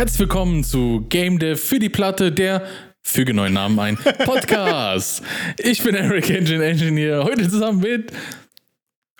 [0.00, 2.62] Herzlich willkommen zu Game Dev für die Platte, der
[3.02, 5.22] füge neuen Namen ein Podcast.
[5.58, 8.10] ich bin Eric Engine Engineer, heute zusammen mit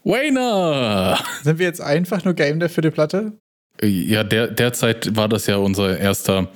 [0.04, 1.22] Wayner.
[1.42, 3.32] Sind wir jetzt einfach nur Game Dev für die Platte?
[3.82, 6.48] Ja, der, derzeit war das ja unser erster.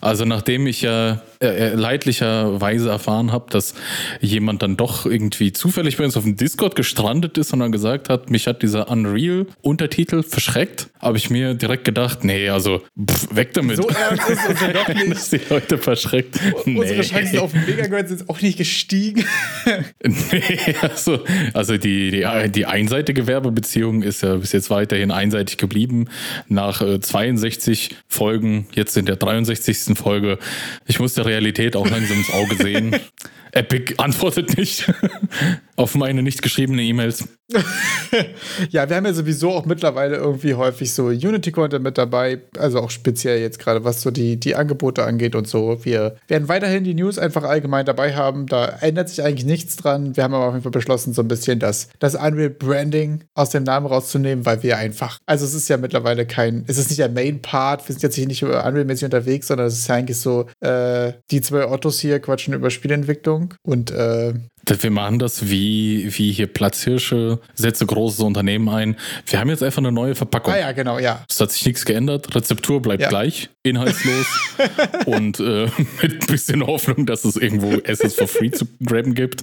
[0.00, 3.74] Also nachdem ich ja äh, leidlicherweise erfahren habe, dass
[4.20, 8.08] jemand dann doch irgendwie zufällig bei uns auf dem Discord gestrandet ist und dann gesagt
[8.08, 13.54] hat, mich hat dieser Unreal-Untertitel verschreckt, habe ich mir direkt gedacht, nee, also pff, weg
[13.54, 13.76] damit.
[13.76, 15.10] So ernst ist es doch nicht.
[15.10, 16.40] dass die Leute verschreckt.
[16.64, 16.78] Nee.
[16.78, 19.24] Unsere Chancen auf Mega sind auch nicht gestiegen.
[20.02, 21.20] nee, also,
[21.54, 26.06] also die, die, die einseitige Werbebeziehung ist ja bis jetzt weiterhin einseitig geblieben.
[26.48, 29.96] Nach äh, 62 Folgen, jetzt in der 63.
[29.96, 30.38] Folge.
[30.86, 32.96] Ich muss der Realität auch langsam ins Auge sehen.
[33.52, 34.92] Epic antwortet nicht
[35.76, 37.28] auf meine nicht geschriebenen E-Mails.
[38.70, 42.90] ja, wir haben ja sowieso auch mittlerweile irgendwie häufig so Unity-Content mit dabei, also auch
[42.90, 45.82] speziell jetzt gerade, was so die, die Angebote angeht und so.
[45.82, 48.46] Wir werden weiterhin die News einfach allgemein dabei haben.
[48.46, 50.14] Da ändert sich eigentlich nichts dran.
[50.14, 53.48] Wir haben aber auf jeden Fall beschlossen, so ein bisschen das, das Unreal Branding aus
[53.48, 56.98] dem Namen rauszunehmen, weil wir einfach, also es ist ja mittlerweile kein, es ist nicht
[56.98, 60.46] der Main-Part, wir sind jetzt hier nicht Unreal-mäßig unterwegs, sondern es ist ja eigentlich so,
[60.60, 64.34] äh, die zwei Ottos hier quatschen über Spielentwicklung und äh,
[64.70, 68.96] wir machen das wie, wie hier Platzhirsche, setze große Unternehmen ein.
[69.26, 70.54] Wir haben jetzt einfach eine neue Verpackung.
[70.54, 71.24] Ah ja, genau, ja.
[71.28, 72.34] Es hat sich nichts geändert.
[72.34, 73.08] Rezeptur bleibt ja.
[73.08, 74.26] gleich, inhaltslos.
[75.06, 75.68] und äh,
[76.02, 79.42] mit ein bisschen Hoffnung, dass es irgendwo Assets for Free zu graben gibt.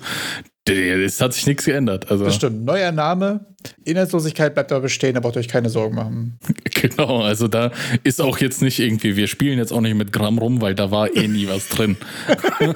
[0.67, 2.09] Es hat sich nichts geändert.
[2.09, 2.25] Also.
[2.25, 2.65] Das stimmt.
[2.65, 3.45] Neuer Name,
[3.83, 6.39] Inhaltslosigkeit bleibt aber bestehen, da braucht ihr euch keine Sorgen machen.
[6.75, 7.71] Genau, also da
[8.03, 10.91] ist auch jetzt nicht irgendwie, wir spielen jetzt auch nicht mit Gramm rum, weil da
[10.91, 11.97] war eh nie was drin.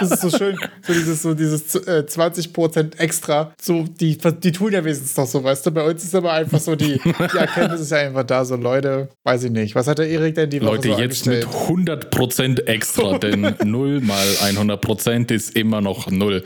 [0.00, 4.72] das ist so schön, so dieses, so dieses äh, 20% extra, so, die, die tun
[4.72, 7.80] ja wenigstens noch so, weißt du, bei uns ist aber einfach so, die, die Erkenntnis
[7.80, 10.62] ist ja einfach da, so Leute, weiß ich nicht, was hat der Erik denn die
[10.62, 16.44] Woche Leute, so jetzt mit 100% extra, denn 0 mal 100% ist immer noch 0.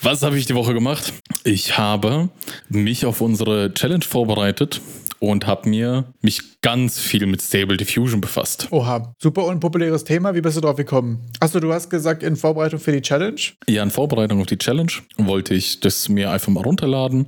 [0.00, 1.12] Was habe ich die Woche gemacht?
[1.44, 2.30] Ich habe
[2.68, 4.80] mich auf unsere Challenge vorbereitet
[5.22, 8.66] und habe mir mich ganz viel mit Stable Diffusion befasst.
[8.70, 10.34] Oha, super unpopuläres Thema.
[10.34, 11.20] Wie bist du drauf gekommen?
[11.38, 13.40] Achso, du hast gesagt, in Vorbereitung für die Challenge?
[13.68, 17.26] Ja, in Vorbereitung auf die Challenge wollte ich das mir einfach mal runterladen.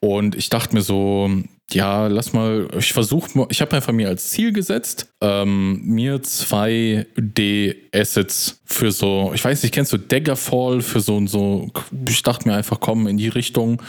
[0.00, 1.30] Und ich dachte mir so,
[1.72, 7.06] ja, lass mal, ich versuche, ich habe einfach mir als Ziel gesetzt, ähm, mir zwei
[7.16, 11.70] D-Assets für so, ich weiß nicht, kennst du Daggerfall für so und so,
[12.08, 13.82] ich dachte mir einfach, komm in die Richtung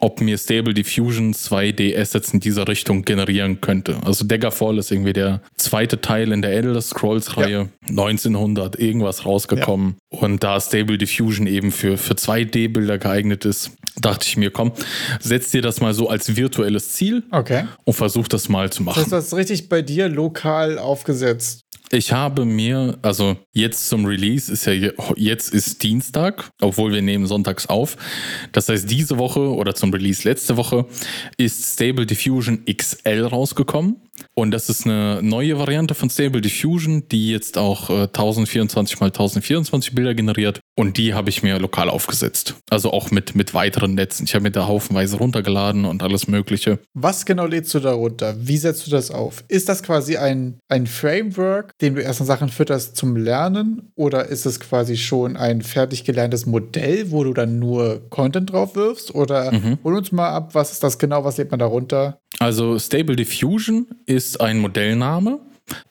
[0.00, 3.96] ob mir Stable Diffusion 2D-Assets in dieser Richtung generieren könnte.
[4.04, 7.88] Also Daggerfall ist irgendwie der zweite Teil in der Elder Scrolls-Reihe, ja.
[7.88, 9.96] 1900 irgendwas rausgekommen.
[10.12, 10.18] Ja.
[10.20, 14.72] Und da Stable Diffusion eben für, für 2D-Bilder geeignet ist, dachte ich mir, komm,
[15.20, 17.64] setz dir das mal so als virtuelles Ziel okay.
[17.84, 18.96] und versuch das mal zu machen.
[18.96, 21.64] Das heißt, das ist richtig bei dir lokal aufgesetzt.
[21.90, 27.26] Ich habe mir, also jetzt zum Release ist ja, jetzt ist Dienstag, obwohl wir nehmen
[27.26, 27.96] sonntags auf.
[28.52, 30.86] Das heißt, diese Woche oder zum Release letzte Woche
[31.38, 33.96] ist Stable Diffusion XL rausgekommen.
[34.34, 39.02] Und das ist eine neue Variante von Stable Diffusion, die jetzt auch äh, 1024 x
[39.02, 40.60] 1024 Bilder generiert.
[40.76, 42.54] Und die habe ich mir lokal aufgesetzt.
[42.70, 44.24] Also auch mit, mit weiteren Netzen.
[44.24, 46.78] Ich habe mir da haufenweise runtergeladen und alles Mögliche.
[46.94, 48.36] Was genau lädst du da runter?
[48.38, 49.44] Wie setzt du das auf?
[49.48, 53.92] Ist das quasi ein, ein Framework, dem du erstmal Sachen fütterst zum Lernen?
[53.94, 58.74] Oder ist es quasi schon ein fertig gelerntes Modell, wo du dann nur Content drauf
[58.74, 59.14] wirfst?
[59.14, 59.78] Oder mhm.
[59.84, 61.24] hol uns mal ab, was ist das genau?
[61.24, 62.20] Was lädt man da runter?
[62.38, 65.40] Also Stable Diffusion ist ein Modellname.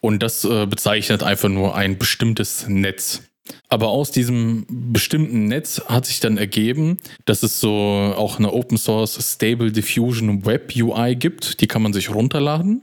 [0.00, 3.22] Und das äh, bezeichnet einfach nur ein bestimmtes Netz.
[3.68, 6.96] Aber aus diesem bestimmten Netz hat sich dann ergeben,
[7.26, 11.60] dass es so auch eine Open Source Stable Diffusion Web UI gibt.
[11.60, 12.80] Die kann man sich runterladen.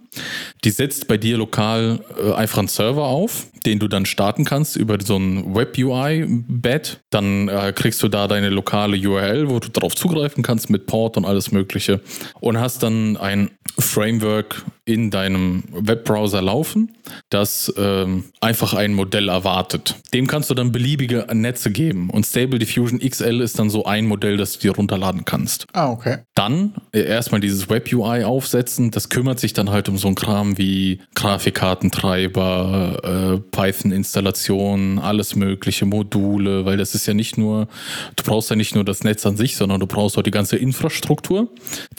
[0.63, 4.75] Die setzt bei dir lokal äh, einfach einen Server auf, den du dann starten kannst
[4.75, 6.99] über so ein Web UI Bed.
[7.09, 11.17] Dann äh, kriegst du da deine lokale URL, wo du darauf zugreifen kannst mit Port
[11.17, 12.01] und alles Mögliche.
[12.39, 13.49] Und hast dann ein
[13.79, 16.95] Framework in deinem Webbrowser laufen,
[17.29, 19.95] das ähm, einfach ein Modell erwartet.
[20.13, 22.09] Dem kannst du dann beliebige Netze geben.
[22.09, 25.67] Und Stable Diffusion XL ist dann so ein Modell, das du dir runterladen kannst.
[25.71, 26.17] Ah, okay.
[26.35, 28.91] Dann äh, erstmal dieses Web UI aufsetzen.
[28.91, 35.85] Das kümmert sich dann halt um so ein Kram wie Grafikkartentreiber, äh, Python-Installationen, alles mögliche,
[35.85, 37.69] Module, weil das ist ja nicht nur,
[38.17, 40.57] du brauchst ja nicht nur das Netz an sich, sondern du brauchst auch die ganze
[40.57, 41.47] Infrastruktur.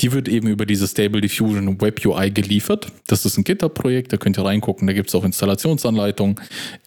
[0.00, 2.88] Die wird eben über diese Stable Diffusion Web UI geliefert.
[3.06, 6.36] Das ist ein GitHub-Projekt, da könnt ihr reingucken, da gibt es auch Installationsanleitungen.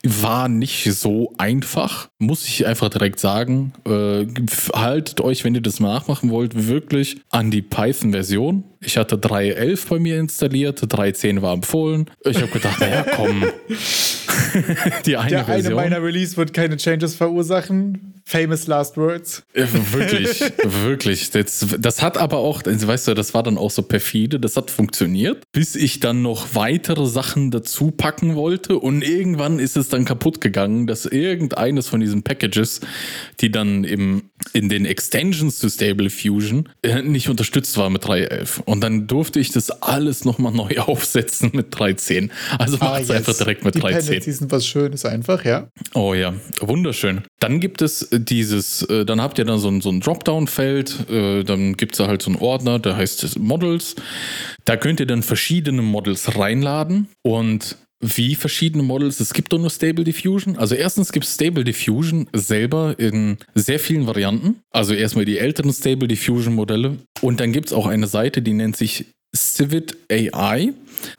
[0.04, 1.79] War nicht so einfach,
[2.18, 3.74] muss ich einfach direkt sagen.
[3.86, 4.26] Äh,
[4.74, 8.64] haltet euch, wenn ihr das nachmachen wollt, wirklich an die Python-Version.
[8.82, 12.10] Ich hatte 3.11 bei mir installiert, 3.10 war empfohlen.
[12.24, 13.44] Ich habe gedacht, naja, komm.
[15.06, 15.74] die eine Der Version.
[15.74, 18.14] eine meiner Release wird keine Changes verursachen.
[18.30, 19.44] Famous Last Words.
[19.54, 21.32] Wirklich, wirklich.
[21.32, 24.70] Das, das, hat aber auch, weißt du, das war dann auch so perfide, das hat
[24.70, 30.06] funktioniert, bis ich dann noch weitere Sachen dazu packen wollte und irgendwann ist es dann
[30.06, 31.08] kaputt gegangen, dass
[31.70, 32.82] irgendeines von diesen Packages,
[33.40, 38.62] die dann im, in den Extensions zu Stable Fusion äh, nicht unterstützt war mit 3.11.
[38.66, 42.30] Und dann durfte ich das alles nochmal neu aufsetzen mit 3.10.
[42.58, 44.24] Also ah, macht es einfach direkt mit 3.10.
[44.24, 45.70] Die sind was Schönes einfach, ja.
[45.94, 47.22] Oh ja, wunderschön.
[47.40, 51.44] Dann gibt es dieses, äh, dann habt ihr dann so ein, so ein Dropdown-Feld, äh,
[51.44, 53.96] dann gibt es da halt so einen Ordner, der heißt Models.
[54.66, 59.20] Da könnt ihr dann verschiedene Models reinladen und wie verschiedene Models.
[59.20, 60.58] Es gibt doch nur Stable Diffusion.
[60.58, 64.62] Also erstens gibt es Stable Diffusion selber in sehr vielen Varianten.
[64.72, 66.98] Also erstmal die älteren Stable Diffusion Modelle.
[67.22, 69.06] Und dann gibt es auch eine Seite, die nennt sich
[69.36, 70.74] Civit AI.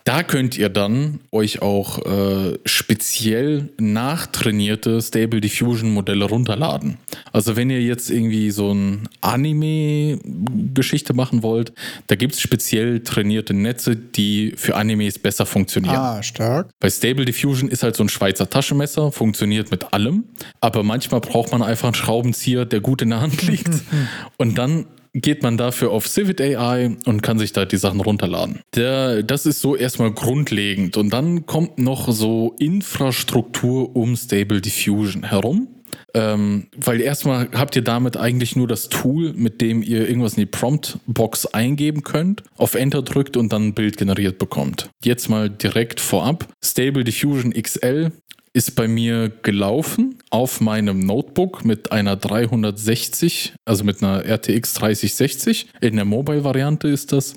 [0.05, 6.99] Da könnt ihr dann euch auch äh, speziell nachtrainierte Stable Diffusion Modelle runterladen.
[7.33, 11.73] Also wenn ihr jetzt irgendwie so ein Anime-Geschichte machen wollt,
[12.09, 15.97] da gibt es speziell trainierte Netze, die für Animes besser funktionieren.
[15.97, 16.71] Ah, stark.
[16.81, 20.25] Bei Stable Diffusion ist halt so ein Schweizer Taschenmesser, funktioniert mit allem,
[20.61, 23.71] aber manchmal braucht man einfach einen Schraubenzieher, der gut in der Hand liegt.
[24.37, 28.61] Und dann geht man dafür auf Civit AI und kann sich da die Sachen runterladen.
[28.75, 30.97] Der, das ist so erstmal grundlegend.
[30.97, 35.69] Und dann kommt noch so Infrastruktur um Stable Diffusion herum.
[36.13, 40.41] Ähm, weil erstmal habt ihr damit eigentlich nur das Tool, mit dem ihr irgendwas in
[40.41, 44.91] die Prompt-Box eingeben könnt, auf Enter drückt und dann ein Bild generiert bekommt.
[45.05, 46.49] Jetzt mal direkt vorab.
[46.63, 48.11] Stable Diffusion XL
[48.53, 55.69] ist bei mir gelaufen auf meinem Notebook mit einer 360, also mit einer RTX 3060.
[55.81, 57.37] In der Mobile-Variante ist das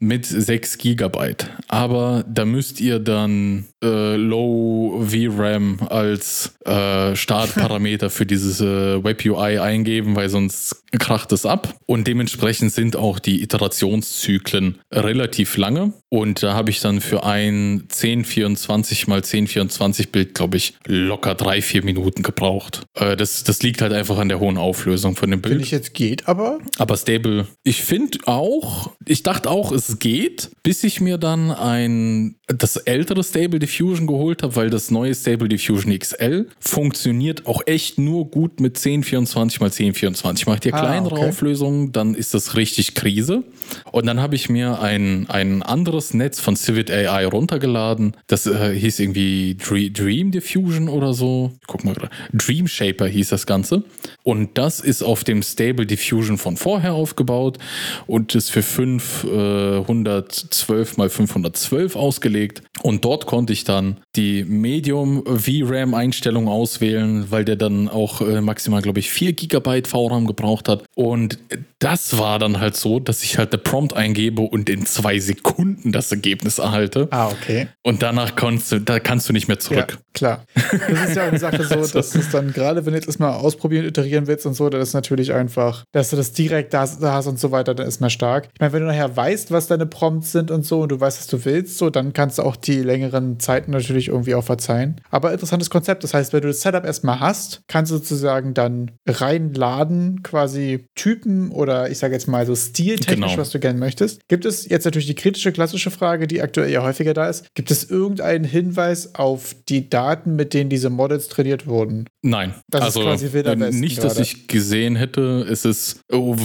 [0.00, 1.34] mit 6 GB.
[1.68, 9.24] Aber da müsst ihr dann äh, Low VRAM als äh, Startparameter für dieses äh, Web
[9.24, 11.74] UI eingeben, weil sonst kracht es ab.
[11.86, 15.92] Und dementsprechend sind auch die Iterationszyklen relativ lange.
[16.08, 21.60] Und da habe ich dann für ein 1024 x 1024 Bild, glaube ich, locker drei,
[21.60, 22.82] vier Minuten gebraucht.
[22.94, 25.52] Äh, das, das liegt halt einfach an der hohen Auflösung von dem Bild.
[25.52, 26.58] Finde ich jetzt geht, aber.
[26.78, 27.46] Aber stable.
[27.62, 33.22] Ich finde auch, ich dachte auch, es geht, bis ich mir dann ein das ältere
[33.22, 38.60] Stable Diffusion geholt habe, weil das neue Stable Diffusion XL funktioniert auch echt nur gut
[38.60, 40.46] mit 1024 x 1024.
[40.46, 41.28] Macht ihr ah, kleinere okay.
[41.28, 43.44] Auflösungen, dann ist das richtig Krise.
[43.92, 48.16] Und dann habe ich mir ein, ein anderes Netz von Civit AI runtergeladen.
[48.26, 51.52] Das äh, hieß irgendwie Dream Diffusion oder so.
[51.66, 52.08] Guck mal gerade.
[52.32, 53.82] Dream Shaper hieß das Ganze.
[54.22, 57.58] Und das ist auf dem Stable Diffusion von vorher aufgebaut
[58.06, 62.62] und ist für 512 x 512 ausgelegt.
[62.82, 68.40] Und dort konnte ich dann die Medium VRAM Einstellung auswählen, weil der dann auch äh,
[68.40, 70.84] maximal, glaube ich, 4 GB VRAM gebraucht hat.
[70.94, 71.38] Und
[71.78, 75.92] das war dann halt so, dass ich halt eine Prompt eingebe und in zwei Sekunden
[75.92, 77.06] das Ergebnis erhalte.
[77.10, 77.68] Ah, okay.
[77.84, 79.98] Und danach kannst du, da kannst du nicht mehr zurück.
[79.98, 80.44] Ja, klar.
[80.54, 81.92] Das ist ja eine Sache so, also.
[81.92, 84.92] dass es dann gerade, wenn du jetzt mal ausprobieren, iterieren willst und so, dann ist
[84.92, 88.10] natürlich einfach, dass du das direkt da, da hast und so weiter, dann ist mehr
[88.10, 88.48] stark.
[88.54, 91.20] Ich meine, wenn du nachher weißt, was deine Prompts sind und so und du weißt,
[91.20, 95.00] was du willst, so, dann kannst du auch die längeren Zeiten natürlich irgendwie auch verzeihen.
[95.10, 96.04] Aber interessantes Konzept.
[96.04, 101.50] Das heißt, wenn du das Setup erstmal hast, kannst du sozusagen dann reinladen, quasi Typen
[101.50, 103.40] oder ich sage jetzt mal so stiltechnisch, genau.
[103.40, 104.20] was du gerne möchtest.
[104.28, 107.46] Gibt es jetzt natürlich die kritische, klassische Frage, die aktuell ja häufiger da ist.
[107.54, 112.06] Gibt es irgendeinen Hinweis auf die Daten, mit denen diese Models trainiert wurden?
[112.20, 112.52] Nein.
[112.68, 114.08] Das also, ist quasi Wilder nicht, gerade.
[114.08, 115.46] dass ich gesehen hätte.
[115.50, 116.00] Es ist.
[116.12, 116.36] Oh,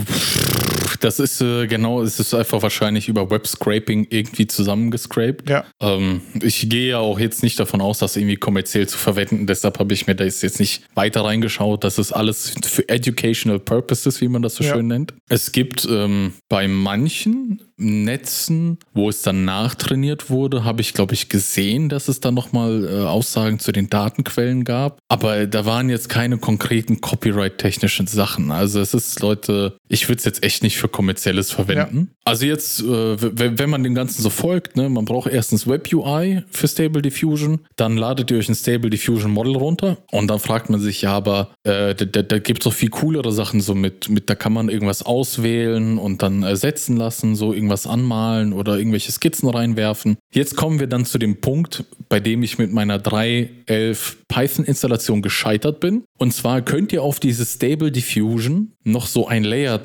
[0.99, 5.49] das ist äh, genau, es ist einfach wahrscheinlich über Web-Scraping irgendwie zusammengescraped.
[5.49, 5.65] Ja.
[5.79, 9.47] Ähm, ich gehe ja auch jetzt nicht davon aus, das irgendwie kommerziell zu verwenden.
[9.47, 11.83] Deshalb habe ich mir da jetzt nicht weiter reingeschaut.
[11.83, 14.73] Das ist alles für educational purposes, wie man das so ja.
[14.73, 15.13] schön nennt.
[15.29, 21.29] Es gibt ähm, bei manchen Netzen, wo es dann nachtrainiert wurde, habe ich, glaube ich,
[21.29, 24.99] gesehen, dass es dann nochmal äh, Aussagen zu den Datenquellen gab.
[25.09, 28.51] Aber da waren jetzt keine konkreten Copyright-technischen Sachen.
[28.51, 32.09] Also es ist, Leute, ich würde es jetzt echt nicht für kommerzielles verwenden.
[32.09, 32.15] Ja.
[32.25, 36.67] Also jetzt, äh, wenn man dem Ganzen so folgt, ne, man braucht erstens Web-UI für
[36.67, 40.81] Stable Diffusion, dann ladet ihr euch ein Stable Diffusion Model runter und dann fragt man
[40.81, 44.29] sich, ja, aber äh, da, da gibt es doch viel coolere Sachen, so mit, mit,
[44.29, 49.49] da kann man irgendwas auswählen und dann ersetzen lassen, so irgendwas anmalen oder irgendwelche Skizzen
[49.49, 50.17] reinwerfen.
[50.33, 55.79] Jetzt kommen wir dann zu dem Punkt, bei dem ich mit meiner 3.11 Python-Installation gescheitert
[55.79, 56.03] bin.
[56.17, 59.77] Und zwar könnt ihr auf diese Stable Diffusion noch so ein Layer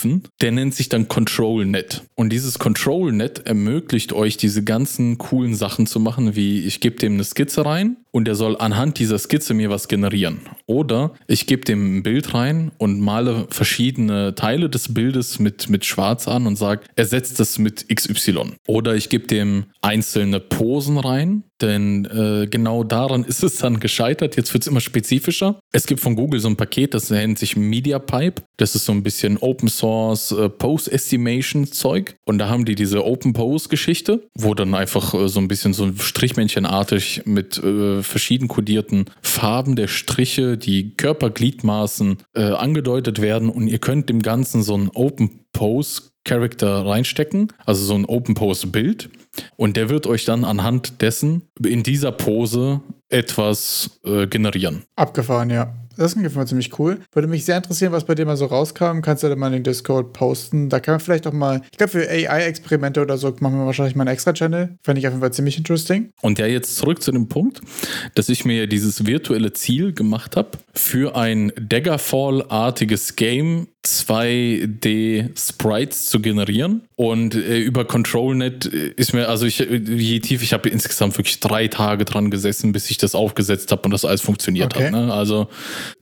[0.00, 2.02] draufpfropfen, der nennt sich dann ControlNet.
[2.14, 7.14] Und dieses ControlNet ermöglicht euch diese ganzen coolen Sachen zu machen, wie ich gebe dem
[7.14, 10.40] eine Skizze rein und er soll anhand dieser Skizze mir was generieren.
[10.66, 15.84] Oder ich gebe dem ein Bild rein und male verschiedene Teile des Bildes mit, mit
[15.84, 18.54] Schwarz an und sage, ersetzt das mit XY.
[18.66, 24.36] Oder ich gebe dem einzelne Posen rein denn äh, genau daran ist es dann gescheitert.
[24.36, 25.60] Jetzt wird es immer spezifischer.
[25.72, 28.42] Es gibt von Google so ein Paket, das nennt sich MediaPipe.
[28.56, 32.16] Das ist so ein bisschen Open Source äh, Pose Estimation Zeug.
[32.24, 35.72] Und da haben die diese Open Pose Geschichte, wo dann einfach äh, so ein bisschen
[35.72, 43.48] so Strichmännchenartig mit äh, verschieden kodierten Farben der Striche, die Körpergliedmaßen äh, angedeutet werden.
[43.48, 48.34] Und ihr könnt dem Ganzen so ein Open Pose Character reinstecken, also so ein Open
[48.34, 49.10] Pose Bild.
[49.56, 54.84] Und der wird euch dann anhand dessen in dieser Pose etwas äh, generieren.
[54.96, 55.74] Abgefahren, ja.
[55.96, 56.98] Das klingt mal ziemlich cool.
[57.12, 59.00] Würde mich sehr interessieren, was bei dir mal so rauskam.
[59.02, 60.68] Kannst du da mal in den Discord posten?
[60.68, 63.94] Da kann man vielleicht auch mal, ich glaube, für AI-Experimente oder so machen wir wahrscheinlich
[63.96, 64.76] mal einen extra Channel.
[64.82, 66.10] Fände ich auf jeden Fall ziemlich interesting.
[66.22, 67.60] Und ja, jetzt zurück zu dem Punkt,
[68.14, 76.82] dass ich mir dieses virtuelle Ziel gemacht habe, für ein Daggerfall-artiges Game 2D-Sprites zu generieren.
[76.96, 81.66] Und äh, über ControlNet ist mir, also ich, je tief, ich habe insgesamt wirklich drei
[81.66, 84.86] Tage dran gesessen, bis ich das aufgesetzt habe und das alles funktioniert okay.
[84.86, 84.92] hat.
[84.92, 85.10] Ne?
[85.10, 85.48] Also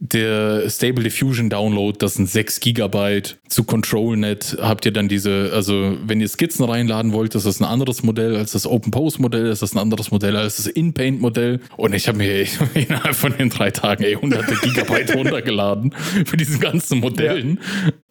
[0.01, 3.39] der Stable Diffusion Download, das sind 6 Gigabyte.
[3.49, 7.65] Zu ControlNet habt ihr dann diese, also wenn ihr Skizzen reinladen wollt, das ist ein
[7.65, 11.21] anderes Modell als das Open Post Modell, das ist ein anderes Modell als das InPaint
[11.21, 11.61] Modell.
[11.77, 12.45] Und ich habe mir
[12.75, 15.95] innerhalb von den drei Tagen ey, hunderte Gigabyte runtergeladen
[16.25, 17.61] für diese ganzen Modellen.
[17.63, 17.68] Ja.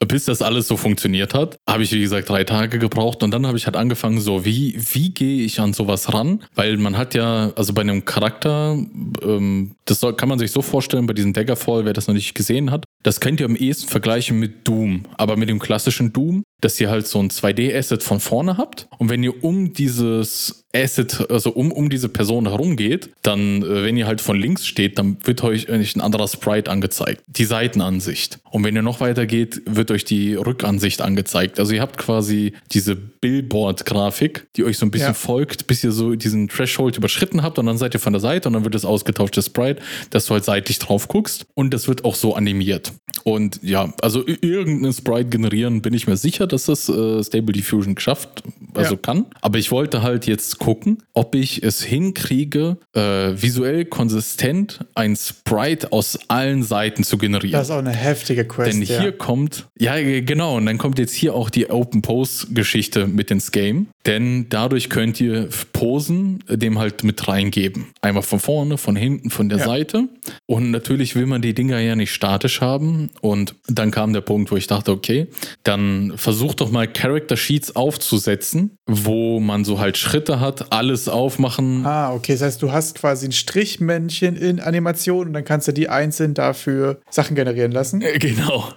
[0.08, 3.46] Bis das alles so funktioniert hat, habe ich wie gesagt drei Tage gebraucht und dann
[3.46, 6.44] habe ich halt angefangen, so wie, wie gehe ich an sowas ran?
[6.56, 8.78] Weil man hat ja, also bei einem Charakter,
[9.22, 12.36] ähm, das soll, kann man sich so vorstellen, bei diesem Daggerfall, wer das noch nicht
[12.36, 16.44] gesehen hat, das könnt ihr am ehesten vergleichen mit Doom, aber mit dem klassischen Doom,
[16.62, 21.30] dass ihr halt so ein 2D-Asset von vorne habt und wenn ihr um dieses Asset,
[21.32, 25.00] also um, um diese Person herum geht, dann, äh, wenn ihr halt von links steht,
[25.00, 27.24] dann wird euch ein anderer Sprite angezeigt.
[27.28, 28.40] Die Seitenansicht.
[28.52, 31.60] Und wenn ihr noch weiter geht, wird euch die Rückansicht angezeigt.
[31.60, 35.14] Also ihr habt quasi diese Billboard-Grafik, die euch so ein bisschen ja.
[35.14, 38.50] folgt, bis ihr so diesen Threshold überschritten habt und dann seid ihr von der Seite
[38.50, 42.06] und dann wird das ausgetauschte Sprite, dass du halt seitlich drauf guckst und das wird
[42.06, 42.92] auch so animiert.
[43.24, 47.96] Und ja, also irgendeinen Sprite generieren, bin ich mir sicher, dass das äh, Stable Diffusion
[47.96, 48.44] geschafft,
[48.74, 49.00] also ja.
[49.02, 49.26] kann.
[49.42, 55.92] Aber ich wollte halt jetzt gucken, ob ich es hinkriege, äh, visuell konsistent ein Sprite
[55.92, 57.54] aus allen Seiten zu generieren.
[57.54, 58.74] Das ist auch eine heftige Quest.
[58.74, 59.12] Denn hier ja.
[59.12, 63.52] kommt, ja genau, und dann kommt jetzt hier auch die Open Pose Geschichte mit ins
[63.52, 63.88] Game.
[64.06, 67.88] Denn dadurch könnt ihr Posen dem halt mit reingeben.
[68.02, 69.66] Einmal von vorne, von hinten, von der ja.
[69.66, 70.08] Seite.
[70.46, 73.07] Und natürlich will man die Dinger ja nicht statisch haben.
[73.22, 75.28] Und dann kam der Punkt, wo ich dachte, okay,
[75.64, 81.86] dann versucht doch mal Character Sheets aufzusetzen, wo man so halt Schritte hat, alles aufmachen.
[81.86, 82.34] Ah, okay.
[82.34, 86.34] Das heißt, du hast quasi ein Strichmännchen in Animation und dann kannst du die einzeln
[86.34, 88.02] dafür Sachen generieren lassen.
[88.02, 88.70] Äh, genau.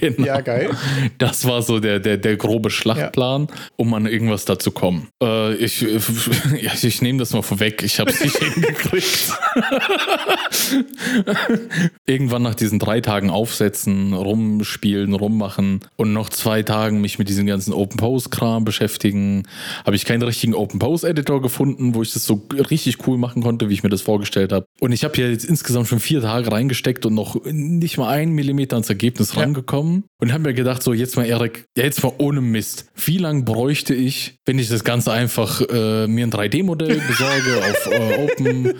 [0.00, 0.26] Genau.
[0.26, 0.70] Ja, geil.
[1.18, 3.54] Das war so der, der, der grobe Schlachtplan, ja.
[3.76, 5.08] um an irgendwas dazu kommen.
[5.22, 5.80] Äh, ich
[6.60, 7.82] ja, ich nehme das mal vorweg.
[7.82, 9.32] Ich habe es nicht hingekriegt.
[12.06, 17.46] Irgendwann nach diesen drei Tagen aufsetzen, rumspielen, rummachen und noch zwei Tagen mich mit diesem
[17.46, 19.44] ganzen Open Pose Kram beschäftigen,
[19.84, 23.42] habe ich keinen richtigen Open Pose Editor gefunden, wo ich das so richtig cool machen
[23.42, 24.66] konnte, wie ich mir das vorgestellt habe.
[24.80, 28.32] Und ich habe hier jetzt insgesamt schon vier Tage reingesteckt und noch nicht mal einen
[28.32, 29.40] Millimeter ans Ergebnis ja.
[29.40, 29.83] rangekommen
[30.20, 32.86] und habe mir gedacht, so jetzt mal Erik, ja, jetzt mal ohne Mist.
[32.94, 37.92] Wie lange bräuchte ich, wenn ich das Ganze einfach äh, mir ein 3D-Modell besorge auf
[37.92, 38.74] äh, Open,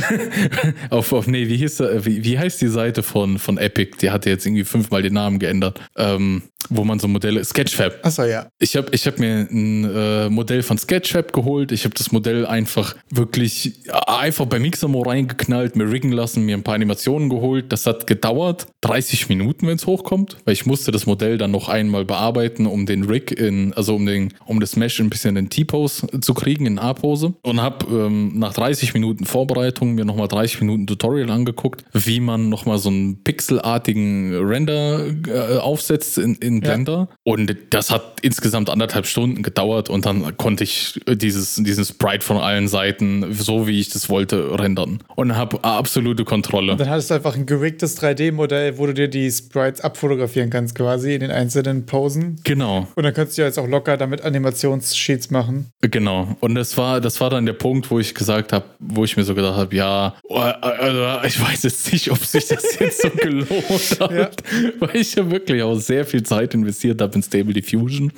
[0.90, 3.98] auf, auf, nee, wie hieß wie, wie heißt die Seite von, von Epic?
[4.00, 5.80] Die hatte jetzt irgendwie fünfmal den Namen geändert.
[5.96, 8.04] Ähm, wo man so Modelle, Sketchfab.
[8.04, 8.48] Achso, ja.
[8.58, 11.72] Ich habe ich hab mir ein äh, Modell von Sketchfab geholt.
[11.72, 16.62] Ich habe das Modell einfach wirklich einfach bei Mixamo reingeknallt, mir riggen lassen, mir ein
[16.62, 17.72] paar Animationen geholt.
[17.72, 21.68] Das hat gedauert 30 Minuten, wenn es hochkommt, weil ich musste das Modell dann noch
[21.68, 25.50] einmal bearbeiten, um den Rig in, also um den, um das Mesh ein bisschen in
[25.50, 27.34] T-Pose zu kriegen, in A-Pose.
[27.42, 32.48] Und habe ähm, nach 30 Minuten Vorbereitung mir nochmal 30 Minuten Tutorial angeguckt, wie man
[32.48, 37.08] nochmal so einen pixelartigen Render äh, aufsetzt in, in Blender.
[37.10, 37.16] Ja.
[37.24, 42.36] Und das hat insgesamt anderthalb Stunden gedauert und dann konnte ich dieses, diesen Sprite von
[42.36, 44.98] allen Seiten, so wie ich das wollte, rendern.
[45.16, 46.72] Und habe absolute Kontrolle.
[46.72, 49.80] Und dann hattest du einfach ein geriggtes 3D-Modell, wo du dir die Sprites
[50.12, 52.40] abfotografieren kannst, quasi in den einzelnen Posen.
[52.44, 52.86] Genau.
[52.94, 55.72] Und dann kannst du ja jetzt auch locker damit Animationssheets machen.
[55.80, 56.36] Genau.
[56.40, 59.24] Und das war, das war dann der Punkt, wo ich gesagt habe, wo ich mir
[59.24, 64.00] so gedacht habe, ja, also ich weiß jetzt nicht, ob sich das jetzt so gelohnt
[64.00, 64.70] hat, ja.
[64.80, 68.12] weil ich ja wirklich auch sehr viel Zeit investiert habe in Stable Diffusion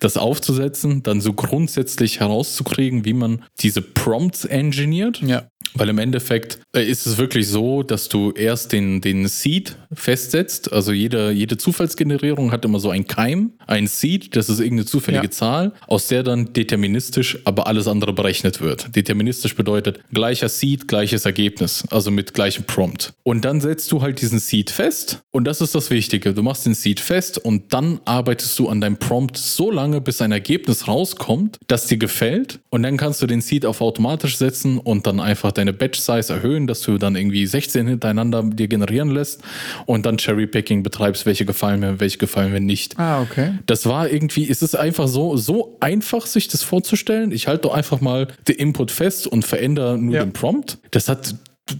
[0.00, 5.22] das aufzusetzen, dann so grundsätzlich herauszukriegen, wie man diese Prompts engineert.
[5.22, 5.48] Ja.
[5.74, 10.72] Weil im Endeffekt äh, ist es wirklich so, dass du erst den, den Seed festsetzt.
[10.72, 15.24] Also jede, jede Zufallsgenerierung hat immer so ein Keim, ein Seed, das ist irgendeine zufällige
[15.24, 15.30] ja.
[15.30, 18.94] Zahl, aus der dann deterministisch aber alles andere berechnet wird.
[18.94, 23.12] Deterministisch bedeutet gleicher Seed, gleiches Ergebnis, also mit gleichem Prompt.
[23.22, 26.34] Und dann setzt du halt diesen Seed fest und das ist das Wichtige.
[26.34, 30.20] Du machst den Seed fest und dann arbeitest du an deinem Prompt so lange, bis
[30.20, 34.78] ein Ergebnis rauskommt, das dir gefällt und dann kannst du den Seed auf automatisch setzen
[34.78, 39.42] und dann einfach deine Batch-Size erhöhen, dass du dann irgendwie 16 hintereinander dir generieren lässt
[39.86, 42.98] und dann Cherry-Picking betreibst, welche gefallen mir, welche gefallen mir nicht.
[42.98, 43.58] Ah, okay.
[43.66, 47.32] Das war irgendwie, ist es einfach so, so einfach, sich das vorzustellen.
[47.32, 50.24] Ich halte doch einfach mal den Input fest und verändere nur ja.
[50.24, 50.78] den Prompt.
[50.90, 51.34] Das hat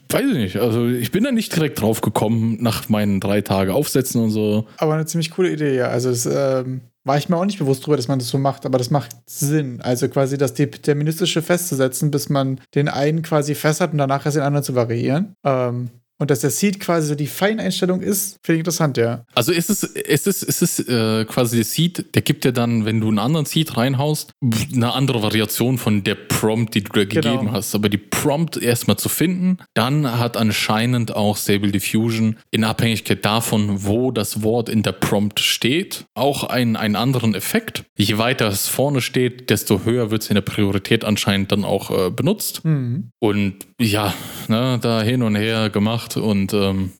[0.08, 0.56] weiß ich nicht.
[0.56, 4.66] Also ich bin da nicht direkt drauf gekommen nach meinen drei Tage Aufsetzen und so.
[4.78, 5.88] Aber eine ziemlich coole Idee, ja.
[5.88, 8.64] Also es ähm, war ich mir auch nicht bewusst drüber, dass man das so macht,
[8.64, 9.80] aber das macht Sinn.
[9.82, 14.36] Also quasi das Deterministische festzusetzen, bis man den einen quasi fest hat und danach erst
[14.36, 15.34] den anderen zu variieren.
[15.44, 19.24] Ähm, und dass der Seed quasi so die Feineinstellung ist, finde ich interessant, ja.
[19.34, 22.84] Also ist es, ist es, ist es äh, quasi der Seed, der gibt dir dann,
[22.84, 24.32] wenn du einen anderen Seed reinhaust,
[24.72, 27.32] eine andere Variation von der Prompt, die du dir genau.
[27.32, 27.74] gegeben hast.
[27.74, 33.84] Aber die Prompt erstmal zu finden, dann hat anscheinend auch Stable Diffusion in Abhängigkeit davon,
[33.84, 37.84] wo das Wort in der Prompt steht, auch einen, einen anderen Effekt.
[37.96, 41.90] Je weiter es vorne steht, desto höher wird es in der Priorität anscheinend dann auch
[41.90, 42.64] äh, benutzt.
[42.64, 43.10] Mhm.
[43.18, 44.14] Und ja,
[44.48, 46.92] ne, da hin und her gemacht gemacht und ähm,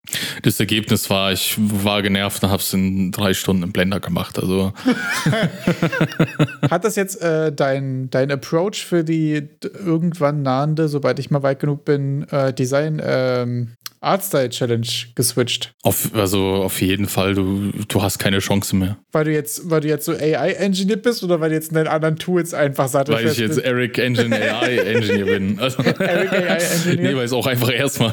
[0.42, 4.38] das Ergebnis war, ich war genervt und habe es in drei Stunden im Blender gemacht.
[4.38, 4.72] Also
[6.70, 11.60] hat das jetzt äh, dein, dein Approach für die irgendwann nahende, sobald ich mal weit
[11.60, 15.72] genug bin, äh, Design ähm, Artstyle Challenge geswitcht?
[15.82, 18.98] Auf, also auf jeden Fall, du, du hast keine Chance mehr.
[19.12, 21.88] Weil du jetzt, weil du jetzt so AI-Engineer bist oder weil du jetzt in den
[21.88, 25.58] anderen Tools einfach sattelfest Weil ich jetzt Eric Engine AI-Engineer bin.
[25.64, 27.10] Also, Eric AI-Engineer?
[27.10, 28.12] Nee, weil es auch einfach erstmal,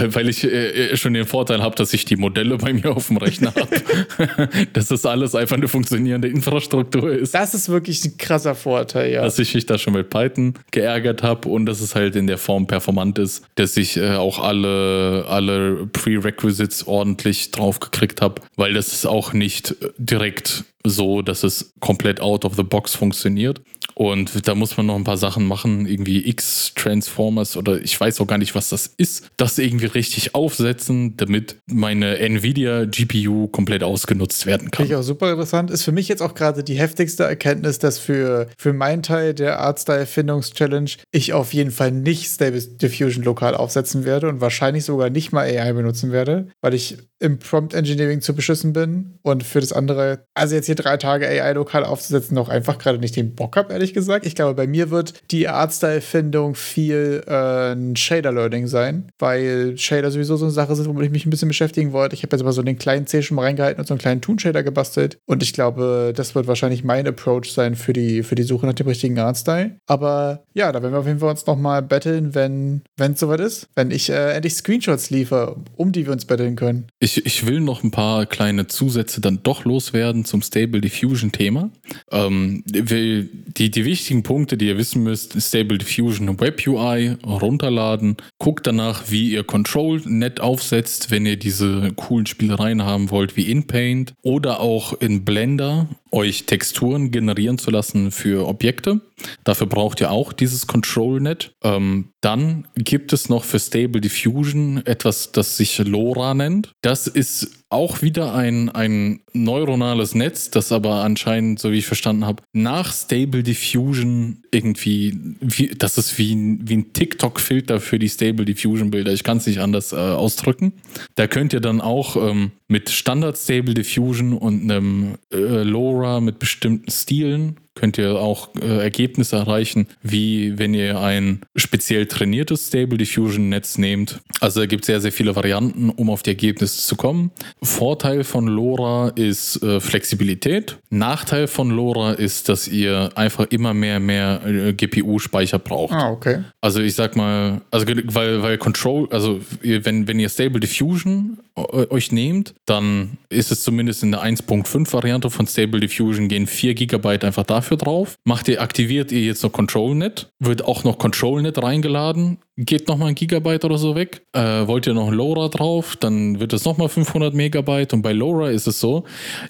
[0.00, 3.08] weil, weil ich äh, schon den Vorteil habe, dass ich die Modelle bei mir auf
[3.08, 4.48] dem Rechner habe.
[4.72, 7.34] dass das alles einfach eine funktionierende Infrastruktur ist.
[7.34, 9.22] Das ist wirklich ein krasser Vorteil, ja.
[9.22, 12.38] Dass ich mich da schon mit Python geärgert habe und dass es halt in der
[12.38, 18.74] Form performant ist, dass ich äh, auch alle alle Prerequisites ordentlich drauf gekriegt habe, weil
[18.74, 23.60] das ist auch nicht direkt so, dass es komplett out of the box funktioniert.
[23.94, 28.26] Und da muss man noch ein paar Sachen machen, irgendwie X-Transformers oder ich weiß auch
[28.26, 34.46] gar nicht, was das ist, das irgendwie richtig aufsetzen, damit meine Nvidia GPU komplett ausgenutzt
[34.46, 34.86] werden kann.
[34.86, 35.70] Finde ich auch super interessant.
[35.70, 39.60] Ist für mich jetzt auch gerade die heftigste Erkenntnis, dass für, für meinen Teil der
[39.60, 45.32] Artstyle-Findungs-Challenge ich auf jeden Fall nicht Stable Diffusion lokal aufsetzen werde und wahrscheinlich sogar nicht
[45.32, 49.74] mal AI benutzen werde, weil ich im Prompt Engineering zu beschissen bin und für das
[49.74, 53.56] andere, also jetzt hier drei Tage AI lokal aufzusetzen, noch einfach gerade nicht den Bock
[53.56, 54.24] habe, ehrlich gesagt.
[54.24, 60.44] Ich glaube, bei mir wird die Artstyle-Findung viel äh, Shader-Learning sein, weil Shader sowieso so
[60.44, 62.14] eine Sache sind, womit ich mich ein bisschen beschäftigen wollte.
[62.14, 64.20] Ich habe jetzt mal so den kleinen C schon mal reingehalten und so einen kleinen
[64.20, 68.44] Toon-Shader gebastelt und ich glaube, das wird wahrscheinlich mein Approach sein für die, für die
[68.44, 69.76] Suche nach dem richtigen Artstyle.
[69.86, 73.68] Aber ja, da werden wir auf jeden Fall uns nochmal battlen, wenn es soweit ist.
[73.74, 76.86] Wenn ich äh, endlich Screenshots liefere, um die wir uns battlen können.
[77.00, 81.70] Ich, ich will noch ein paar kleine Zusätze dann doch loswerden zum Stable Diffusion-Thema.
[82.10, 88.16] Ähm, die, die wichtigen Punkte, die ihr wissen müsst, Stable Diffusion Web UI runterladen.
[88.38, 93.50] Guckt danach, wie ihr Control net aufsetzt, wenn ihr diese coolen Spielereien haben wollt, wie
[93.50, 99.00] InPaint oder auch in Blender euch Texturen generieren zu lassen für Objekte.
[99.44, 101.52] Dafür braucht ihr auch dieses ControlNet.
[101.62, 106.72] Ähm, dann gibt es noch für Stable Diffusion etwas, das sich LoRa nennt.
[106.82, 112.26] Das ist auch wieder ein, ein neuronales Netz, das aber anscheinend, so wie ich verstanden
[112.26, 118.44] habe, nach Stable Diffusion irgendwie, wie, das ist wie, wie ein TikTok-Filter für die Stable
[118.44, 119.12] Diffusion-Bilder.
[119.12, 120.72] Ich kann es nicht anders äh, ausdrücken.
[121.14, 126.38] Da könnt ihr dann auch ähm, mit Standard Stable Diffusion und einem äh, LoRa mit
[126.38, 132.98] bestimmten Stilen könnt ihr auch äh, Ergebnisse erreichen, wie wenn ihr ein speziell trainiertes Stable
[132.98, 134.20] Diffusion Netz nehmt.
[134.40, 137.30] Also es gibt sehr, sehr viele Varianten, um auf die Ergebnisse zu kommen.
[137.62, 140.76] Vorteil von LoRa ist äh, Flexibilität.
[140.90, 145.94] Nachteil von LoRa ist, dass ihr einfach immer mehr, mehr äh, GPU-Speicher braucht.
[145.94, 146.44] Ah, okay.
[146.60, 152.12] Also ich sag mal, also weil, weil Control, also wenn, wenn ihr Stable Diffusion euch
[152.12, 157.08] nehmt, dann ist es zumindest in der 1.5 Variante von Stable Diffusion gehen 4 GB
[157.20, 158.16] einfach dafür drauf.
[158.24, 163.14] Macht ihr, aktiviert ihr jetzt noch ControlNet, wird auch noch ControlNet reingeladen, geht nochmal ein
[163.14, 164.22] Gigabyte oder so weg.
[164.32, 167.94] Äh, wollt ihr noch ein LoRa drauf, dann wird es nochmal 500 Megabyte.
[167.94, 169.04] Und bei LoRa ist es so,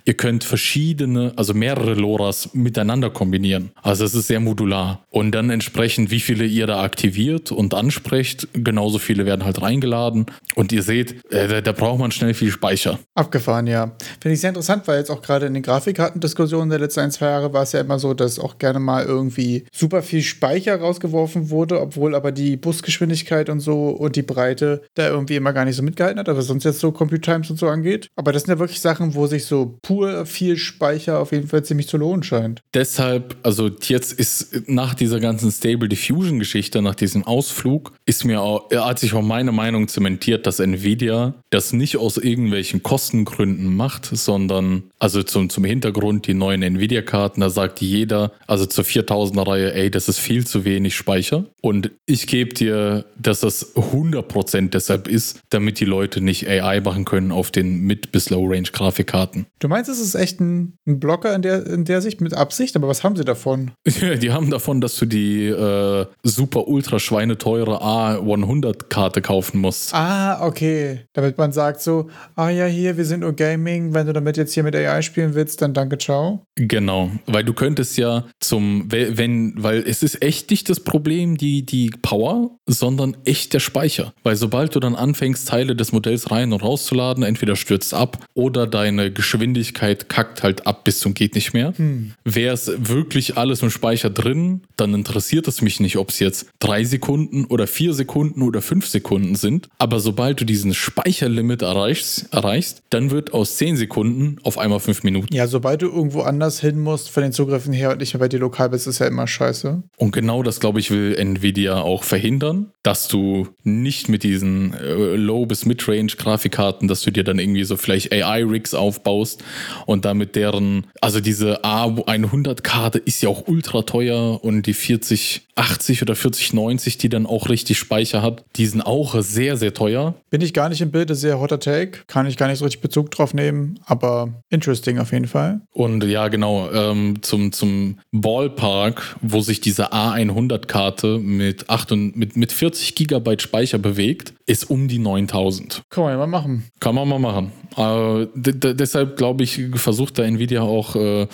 [0.05, 3.73] ihr könnt verschiedene, also mehrere LoRas miteinander kombinieren.
[3.83, 5.05] Also es ist sehr modular.
[5.11, 10.27] Und dann entsprechend, wie viele ihr da aktiviert und ansprecht, genauso viele werden halt reingeladen.
[10.55, 12.99] Und ihr seht, äh, da, da, braucht man schnell viel Speicher.
[13.15, 13.97] Abgefahren, ja.
[14.21, 17.27] Finde ich sehr interessant, weil jetzt auch gerade in den Grafikkartendiskussionen der letzten ein, zwei
[17.27, 21.51] Jahre war es ja immer so, dass auch gerne mal irgendwie super viel Speicher rausgeworfen
[21.51, 25.65] wurde, obwohl aber die Busgeschwindigkeit Geschwindigkeit und so und die Breite da irgendwie immer gar
[25.65, 28.09] nicht so mitgehalten hat, was sonst jetzt so Compute Times und so angeht.
[28.15, 31.65] Aber das sind ja wirklich Sachen, wo sich so pur viel Speicher auf jeden Fall
[31.65, 32.61] ziemlich zu lohnen scheint.
[32.75, 38.43] Deshalb, also jetzt ist nach dieser ganzen Stable Diffusion Geschichte, nach diesem Ausflug, ist mir
[38.43, 44.05] auch, hat sich auch meine Meinung zementiert, dass Nvidia das nicht aus irgendwelchen Kostengründen macht,
[44.07, 49.75] sondern also zum, zum Hintergrund die neuen Nvidia-Karten, da sagt jeder, also zur 4000er Reihe,
[49.75, 51.47] ey, das ist viel zu wenig Speicher.
[51.63, 57.05] Und ich gebe dir dass das 100% deshalb ist, damit die Leute nicht AI machen
[57.05, 59.47] können auf den Mid- bis Low-Range-Grafikkarten.
[59.59, 62.77] Du meinst, es ist echt ein, ein, Blocker in der, in der Sicht mit Absicht,
[62.77, 63.73] aber was haben sie davon?
[63.87, 69.95] die haben davon, dass du die äh, super ultra schweineteure A100-Karte kaufen musst.
[69.95, 71.01] Ah, okay.
[71.13, 74.55] Damit man sagt so, ah ja, hier, wir sind nur Gaming, wenn du damit jetzt
[74.55, 76.45] hier mit AI spielen willst, dann danke, ciao.
[76.57, 81.65] Genau, weil du könntest ja zum, wenn, weil es ist echt nicht das Problem, die,
[81.65, 84.13] die Power, sondern echt der Speicher.
[84.23, 88.67] Weil sobald du dann anfängst, Teile des Modells rein und rauszuladen, entweder stürzt ab oder
[88.67, 91.73] deine Geschwindigkeit kackt halt ab bis zum geht nicht mehr.
[91.77, 92.13] Hm.
[92.25, 96.49] Wäre es wirklich alles im Speicher drin, dann interessiert es mich nicht, ob es jetzt
[96.59, 99.69] drei Sekunden oder vier Sekunden oder fünf Sekunden sind.
[99.79, 105.03] Aber sobald du diesen Speicherlimit erreichst, erreichst dann wird aus zehn Sekunden auf einmal fünf
[105.03, 105.35] Minuten.
[105.35, 108.29] Ja, sobald du irgendwo anders hin musst von den Zugriffen her und nicht mehr bei
[108.29, 109.83] dir lokal bist, ist ja immer scheiße.
[109.97, 115.17] Und genau das, glaube ich, will Nvidia auch verhindern dass du nicht mit diesen äh,
[115.17, 119.45] Low- bis Mid-Range-Grafikkarten, dass du dir dann irgendwie so vielleicht AI-Rigs aufbaust
[119.87, 126.15] und damit deren, also diese A100-Karte ist ja auch ultra teuer und die 4080 oder
[126.15, 130.15] 4090, die dann auch richtig Speicher hat, die sind auch sehr, sehr teuer.
[130.31, 132.81] Bin ich gar nicht im Bild, sehr hotter Take, kann ich gar nicht so richtig
[132.81, 135.61] Bezug drauf nehmen, aber interesting auf jeden Fall.
[135.73, 142.37] Und ja, genau, ähm, zum, zum Ballpark, wo sich diese A100-Karte mit, 8 und, mit,
[142.37, 145.83] mit mit 40 Gigabyte Speicher bewegt, ist um die 9000.
[145.89, 146.65] Kann man ja mal machen.
[146.81, 147.53] Kann man mal machen.
[147.77, 151.29] Äh, deshalb glaube ich, versucht da Nvidia auch äh,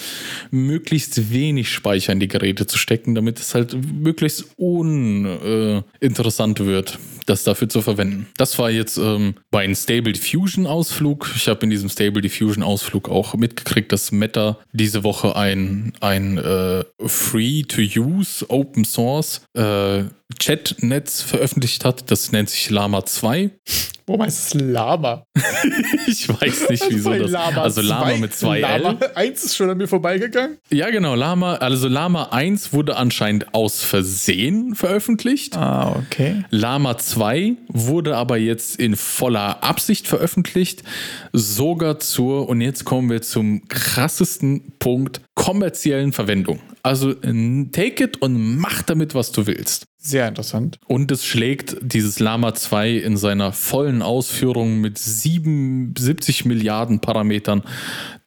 [0.50, 6.98] möglichst wenig Speicher in die Geräte zu stecken, damit es halt möglichst uninteressant äh, wird
[7.26, 8.26] das dafür zu verwenden.
[8.36, 11.30] Das war jetzt ähm, bei einem Stable Diffusion Ausflug.
[11.34, 16.38] Ich habe in diesem Stable Diffusion Ausflug auch mitgekriegt, dass Meta diese Woche ein, ein
[16.38, 20.04] äh, Free-to-Use Open Source äh,
[20.38, 22.10] Chat-Netz veröffentlicht hat.
[22.10, 23.50] Das nennt sich Lama 2.
[24.08, 25.24] Wo heißt es Lama?
[26.06, 27.30] ich weiß nicht, wieso das.
[27.32, 29.10] Lama also Lama zwei, mit zwei Lama L.
[29.16, 30.58] 1 ist schon an mir vorbeigegangen.
[30.70, 31.16] Ja, genau.
[31.16, 35.56] Lama, also Lama 1 wurde anscheinend aus Versehen veröffentlicht.
[35.56, 36.44] Ah, okay.
[36.50, 40.84] Lama 2 wurde aber jetzt in voller Absicht veröffentlicht.
[41.32, 46.60] Sogar zur, und jetzt kommen wir zum krassesten Punkt, kommerziellen Verwendung.
[46.86, 49.88] Also take it und mach damit, was du willst.
[49.96, 50.78] Sehr interessant.
[50.86, 57.64] Und es schlägt dieses Lama 2 in seiner vollen Ausführung mit 77 Milliarden Parametern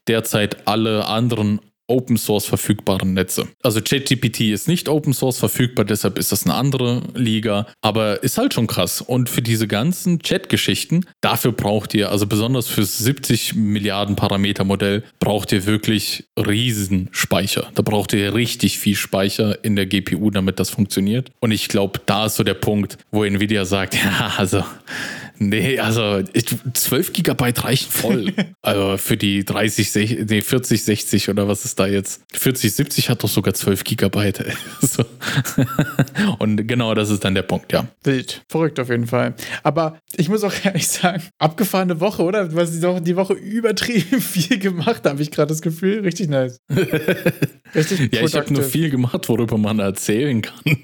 [0.09, 3.47] derzeit alle anderen Open Source verfügbaren Netze.
[3.63, 8.37] Also ChatGPT ist nicht Open Source verfügbar, deshalb ist das eine andere Liga, aber ist
[8.37, 9.01] halt schon krass.
[9.01, 15.03] Und für diese ganzen Chat-Geschichten, dafür braucht ihr, also besonders fürs 70 Milliarden Parameter Modell,
[15.19, 17.71] braucht ihr wirklich riesen Speicher.
[17.75, 21.31] Da braucht ihr richtig viel Speicher in der GPU, damit das funktioniert.
[21.39, 24.63] Und ich glaube, da ist so der Punkt, wo Nvidia sagt, ja, also
[25.41, 26.21] Nee, also
[26.73, 28.33] 12 Gigabyte reichen voll.
[28.61, 32.21] also für die 30, 60, nee, 40, 60 oder was ist da jetzt?
[32.33, 34.45] 40, 70 hat doch sogar 12 Gigabyte.
[34.81, 35.05] so.
[36.39, 37.87] Und genau das ist dann der Punkt, ja.
[38.03, 38.43] Wild.
[38.49, 39.33] Verrückt auf jeden Fall.
[39.63, 42.49] Aber ich muss auch ehrlich sagen, abgefahrene Woche, oder?
[42.49, 46.01] Du hast die Woche übertrieben viel gemacht, habe ich gerade das Gefühl.
[46.01, 46.59] Richtig nice.
[47.73, 50.77] Richtig ja, ich habe nur viel gemacht, worüber man erzählen kann.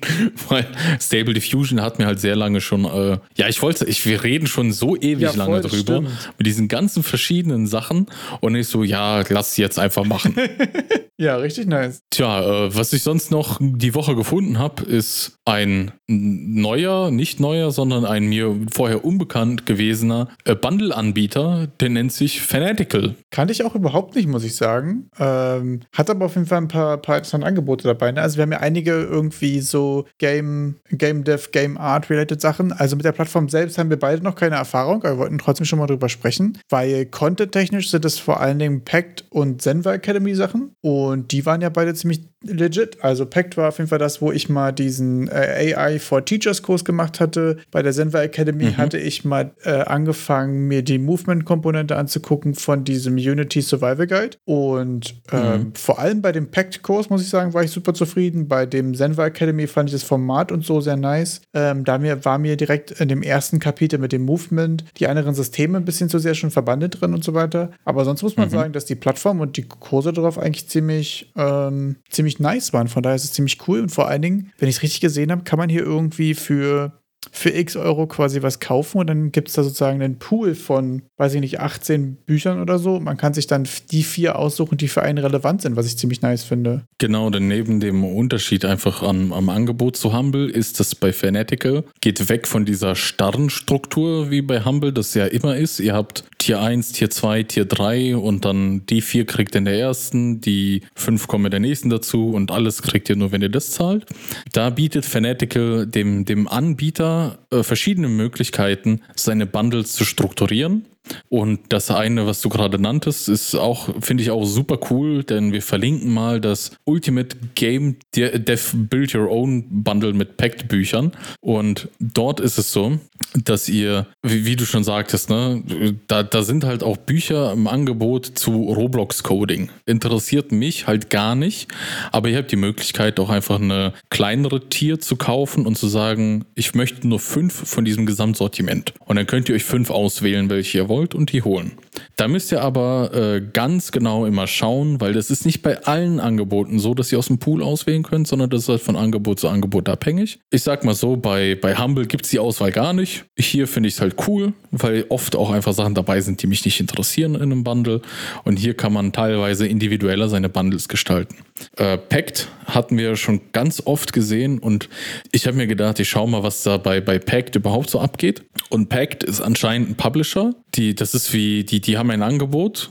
[0.48, 0.66] Weil
[1.02, 4.45] Stable Diffusion hat mir halt sehr lange schon, äh, ja, ich wollte, ich, wir reden
[4.48, 5.98] schon so ewig ja, lange drüber.
[5.98, 6.10] Stimmt.
[6.38, 8.08] Mit diesen ganzen verschiedenen Sachen.
[8.42, 10.36] Und ich so, ja, lass jetzt einfach machen.
[11.18, 12.00] ja, richtig nice.
[12.10, 17.72] Tja, äh, was ich sonst noch die Woche gefunden habe, ist ein neuer, nicht neuer,
[17.72, 23.16] sondern ein mir vorher unbekannt gewesener äh, Bundle-Anbieter, der nennt sich Fanatical.
[23.32, 25.10] Kannte ich auch überhaupt nicht, muss ich sagen.
[25.20, 28.12] Ähm, hat aber auf jeden Fall ein paar, paar interessante Angebote dabei.
[28.12, 28.22] Ne?
[28.22, 32.72] Also wir haben ja einige irgendwie so Game, Game Dev, Game Art related Sachen.
[32.72, 35.66] Also mit der Plattform selbst haben wir beide noch keine Erfahrung, aber wir wollten trotzdem
[35.66, 40.36] schon mal drüber sprechen, weil content-technisch sind es vor allen Dingen Pact und Zenva Academy
[40.36, 43.04] Sachen und die waren ja beide ziemlich legit.
[43.04, 46.62] Also Pact war auf jeden Fall das, wo ich mal diesen äh, AI for Teachers
[46.62, 47.58] Kurs gemacht hatte.
[47.72, 48.78] Bei der Zenva Academy mhm.
[48.78, 54.38] hatte ich mal äh, angefangen, mir die Movement-Komponente anzugucken von diesem Unity Survival Guide.
[54.46, 55.74] Und äh, mhm.
[55.76, 58.48] vor allem bei dem Pact Kurs, muss ich sagen, war ich super zufrieden.
[58.48, 61.42] Bei dem Zenva Academy fand ich das Format und so sehr nice.
[61.54, 65.34] Ähm, da mir, war mir direkt in dem ersten Kapitel mit dem Movement die anderen
[65.36, 67.72] Systeme ein bisschen zu sehr schon verbandelt drin und so weiter.
[67.84, 68.54] Aber sonst muss man mhm.
[68.54, 72.88] sagen, dass die Plattform und die Kurse darauf eigentlich ziemlich, ähm, ziemlich ziemlich nice waren.
[72.88, 73.82] Von daher ist es ziemlich cool.
[73.82, 77.02] Und vor allen Dingen, wenn ich es richtig gesehen habe, kann man hier irgendwie für
[77.32, 81.04] für x Euro quasi was kaufen und dann gibt es da sozusagen einen Pool von,
[81.18, 83.00] weiß ich nicht, 18 Büchern oder so.
[83.00, 86.22] Man kann sich dann die vier aussuchen, die für einen relevant sind, was ich ziemlich
[86.22, 86.84] nice finde.
[86.98, 91.84] Genau, denn neben dem Unterschied einfach am, am Angebot zu Humble ist das bei Fanatical,
[92.02, 95.80] geht weg von dieser starren Struktur wie bei Humble, das ja immer ist.
[95.80, 99.80] Ihr habt Tier 1, Tier 2, Tier 3 und dann die vier kriegt in der
[99.80, 103.50] ersten, die fünf kommen in der nächsten dazu und alles kriegt ihr nur, wenn ihr
[103.50, 104.06] das zahlt.
[104.54, 107.15] Da bietet Fanatical dem, dem Anbieter
[107.52, 110.86] äh, verschiedene Möglichkeiten, seine Bundles zu strukturieren.
[111.30, 115.54] Und das eine, was du gerade nanntest, ist auch, finde ich auch super cool, denn
[115.54, 121.12] wir verlinken mal das Ultimate Game Dev Build Your Own Bundle mit Packed Büchern.
[121.42, 123.00] Und dort ist es so,
[123.34, 125.64] dass ihr, wie, wie du schon sagtest, ne,
[126.08, 129.70] da, da sind halt auch Bücher im Angebot zu Roblox-Coding.
[129.86, 131.68] Interessiert mich halt gar nicht,
[132.12, 136.46] aber ihr habt die Möglichkeit, auch einfach eine kleinere Tier zu kaufen und zu sagen,
[136.56, 138.94] ich möchte nur fünf von diesem Gesamtsortiment.
[139.06, 141.74] Und dann könnt ihr euch fünf auswählen, welche ihr wollt wollt und die holen.
[142.16, 146.20] Da müsst ihr aber äh, ganz genau immer schauen, weil das ist nicht bei allen
[146.20, 149.40] Angeboten so, dass ihr aus dem Pool auswählen könnt, sondern das ist halt von Angebot
[149.40, 150.40] zu Angebot abhängig.
[150.50, 153.26] Ich sag mal so, bei, bei Humble gibt es die Auswahl gar nicht.
[153.38, 156.64] Hier finde ich es halt cool, weil oft auch einfach Sachen dabei sind, die mich
[156.66, 158.02] nicht interessieren in einem Bundle.
[158.44, 161.36] Und hier kann man teilweise individueller seine Bundles gestalten.
[161.78, 164.90] Äh, Pact hatten wir schon ganz oft gesehen und
[165.32, 168.44] ich habe mir gedacht, ich schaue mal, was da bei, bei Pact überhaupt so abgeht.
[168.70, 172.90] Und Pact ist anscheinend ein Publisher, die, das ist wie, die, die haben ein Angebot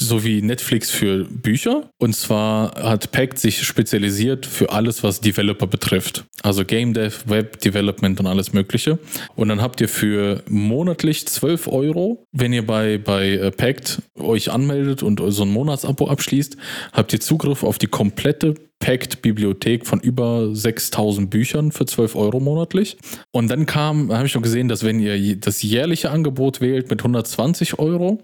[0.00, 1.88] so wie Netflix für Bücher.
[1.98, 6.24] Und zwar hat Pact sich spezialisiert für alles, was Developer betrifft.
[6.42, 8.98] Also Game Dev, Web Development und alles Mögliche.
[9.36, 14.50] Und dann habt ihr für monatlich 12 Euro, wenn ihr bei, bei äh, Pact euch
[14.50, 16.56] anmeldet und so ein Monatsabo abschließt,
[16.92, 22.96] habt ihr Zugriff auf die komplette Packed-Bibliothek von über 6000 Büchern für 12 Euro monatlich.
[23.30, 27.00] Und dann kam, habe ich noch gesehen, dass wenn ihr das jährliche Angebot wählt mit
[27.00, 28.18] 120 Euro,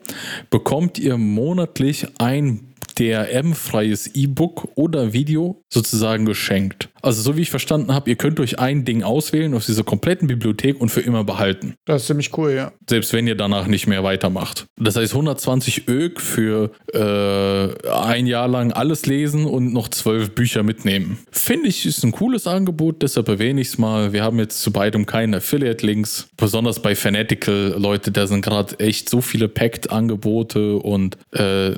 [0.51, 6.89] bekommt ihr monatlich ein DRM-freies E-Book oder Video sozusagen geschenkt.
[7.03, 10.29] Also so wie ich verstanden habe, ihr könnt euch ein Ding auswählen aus dieser kompletten
[10.29, 11.75] Bibliothek und für immer behalten.
[11.85, 12.73] Das ist ziemlich cool, ja.
[12.89, 14.67] Selbst wenn ihr danach nicht mehr weitermacht.
[14.77, 20.63] Das heißt 120 Ög für äh, ein Jahr lang alles lesen und noch zwölf Bücher
[20.63, 21.19] mitnehmen.
[21.31, 24.13] Finde ich, ist ein cooles Angebot, deshalb erwähne ich es mal.
[24.13, 26.29] Wir haben jetzt zu beidem keine Affiliate-Links.
[26.37, 31.73] Besonders bei Fanatical, Leute, da sind gerade echt so viele Packed-Angebote und äh,